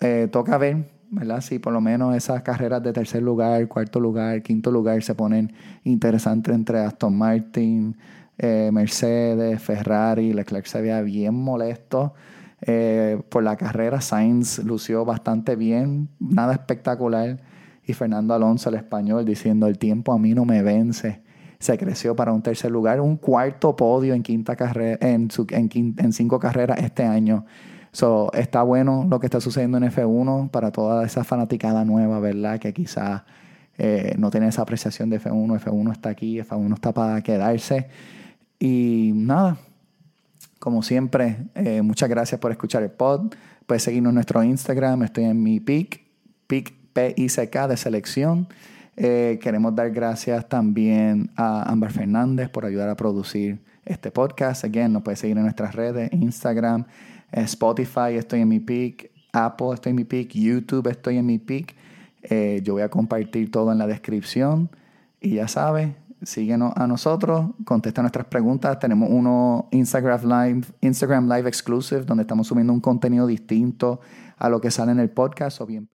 eh, 0.00 0.28
toca 0.30 0.58
ver, 0.58 0.88
¿verdad? 1.12 1.42
Si 1.42 1.58
por 1.58 1.72
lo 1.72 1.80
menos 1.80 2.16
esas 2.16 2.42
carreras 2.42 2.82
de 2.82 2.92
tercer 2.92 3.22
lugar, 3.22 3.68
cuarto 3.68 4.00
lugar, 4.00 4.42
quinto 4.42 4.70
lugar 4.70 5.02
se 5.02 5.14
ponen 5.14 5.52
interesantes 5.84 6.54
entre 6.54 6.80
Aston 6.80 7.16
Martin, 7.16 7.96
eh, 8.38 8.70
Mercedes, 8.72 9.62
Ferrari, 9.62 10.32
Leclerc 10.32 10.66
se 10.66 10.80
veía 10.80 11.02
bien 11.02 11.34
molesto 11.34 12.14
eh, 12.62 13.20
por 13.28 13.42
la 13.42 13.56
carrera, 13.56 14.00
Sainz 14.00 14.60
lució 14.60 15.04
bastante 15.04 15.54
bien, 15.54 16.08
nada 16.18 16.54
espectacular. 16.54 17.40
Y 17.84 17.92
Fernando 17.92 18.32
Alonso, 18.32 18.70
el 18.70 18.76
español, 18.76 19.24
diciendo, 19.24 19.66
el 19.66 19.76
tiempo 19.76 20.12
a 20.12 20.18
mí 20.18 20.34
no 20.34 20.44
me 20.44 20.62
vence. 20.62 21.20
Se 21.58 21.76
creció 21.76 22.16
para 22.16 22.32
un 22.32 22.42
tercer 22.42 22.70
lugar, 22.70 23.00
un 23.00 23.16
cuarto 23.16 23.76
podio 23.76 24.14
en, 24.14 24.22
quinta 24.22 24.56
carrera, 24.56 24.98
en, 25.00 25.28
en, 25.50 26.12
cinco 26.12 26.38
carreras 26.38 26.78
este 26.78 27.04
año. 27.04 27.44
So, 27.92 28.32
está 28.32 28.62
bueno 28.62 29.06
lo 29.08 29.20
que 29.20 29.26
está 29.26 29.40
sucediendo 29.40 29.76
en 29.76 29.84
F1 29.84 30.50
para 30.50 30.72
toda 30.72 31.04
esa 31.04 31.24
fanaticada 31.24 31.84
nueva, 31.84 32.20
¿verdad? 32.20 32.58
Que 32.58 32.72
quizás 32.72 33.22
eh, 33.78 34.14
no 34.18 34.30
tiene 34.30 34.48
esa 34.48 34.62
apreciación 34.62 35.10
de 35.10 35.20
F1. 35.20 35.60
F1 35.60 35.92
está 35.92 36.08
aquí, 36.08 36.38
F1 36.40 36.74
está 36.74 36.92
para 36.92 37.20
quedarse. 37.22 37.88
Y 38.58 39.12
nada, 39.14 39.58
como 40.58 40.82
siempre, 40.82 41.36
eh, 41.54 41.82
muchas 41.82 42.08
gracias 42.08 42.40
por 42.40 42.50
escuchar 42.50 42.82
el 42.82 42.90
pod. 42.90 43.34
Puedes 43.66 43.82
seguirnos 43.82 44.10
en 44.10 44.14
nuestro 44.14 44.42
Instagram. 44.42 45.02
Estoy 45.02 45.24
en 45.24 45.42
mi 45.42 45.60
pic, 45.60 46.02
pic 46.46 46.72
P-I-C-K 46.92 47.68
de 47.68 47.76
selección. 47.76 48.48
Eh, 48.96 49.38
queremos 49.42 49.74
dar 49.74 49.90
gracias 49.90 50.48
también 50.48 51.30
a 51.36 51.70
Ámbar 51.70 51.92
Fernández 51.92 52.50
por 52.50 52.66
ayudar 52.66 52.88
a 52.88 52.96
producir 52.96 53.60
este 53.84 54.10
podcast. 54.10 54.64
Again, 54.64 54.92
nos 54.92 55.02
puedes 55.02 55.18
seguir 55.18 55.36
en 55.36 55.44
nuestras 55.44 55.74
redes, 55.74 56.12
Instagram, 56.12 56.84
Spotify, 57.32 58.14
estoy 58.16 58.40
en 58.40 58.48
mi 58.48 58.60
pic, 58.60 59.10
Apple, 59.32 59.68
estoy 59.74 59.90
en 59.90 59.96
mi 59.96 60.04
pic, 60.04 60.32
YouTube, 60.32 60.88
estoy 60.88 61.16
en 61.18 61.26
mi 61.26 61.38
pic. 61.38 61.74
yo 62.62 62.74
voy 62.74 62.82
a 62.82 62.88
compartir 62.88 63.50
todo 63.50 63.72
en 63.72 63.78
la 63.78 63.86
descripción. 63.86 64.70
Y 65.20 65.34
ya 65.36 65.48
sabes, 65.48 65.94
síguenos 66.22 66.72
a 66.76 66.86
nosotros, 66.86 67.50
contesta 67.64 68.02
nuestras 68.02 68.26
preguntas. 68.26 68.78
Tenemos 68.78 69.08
uno 69.10 69.68
Instagram 69.70 70.22
Live, 70.24 70.66
Instagram 70.80 71.28
Live 71.28 71.48
Exclusive, 71.48 72.02
donde 72.02 72.22
estamos 72.22 72.46
subiendo 72.46 72.72
un 72.72 72.80
contenido 72.80 73.26
distinto 73.26 74.00
a 74.36 74.48
lo 74.48 74.60
que 74.60 74.70
sale 74.70 74.92
en 74.92 75.00
el 75.00 75.10
podcast 75.10 75.60
o 75.60 75.66
bien. 75.66 75.91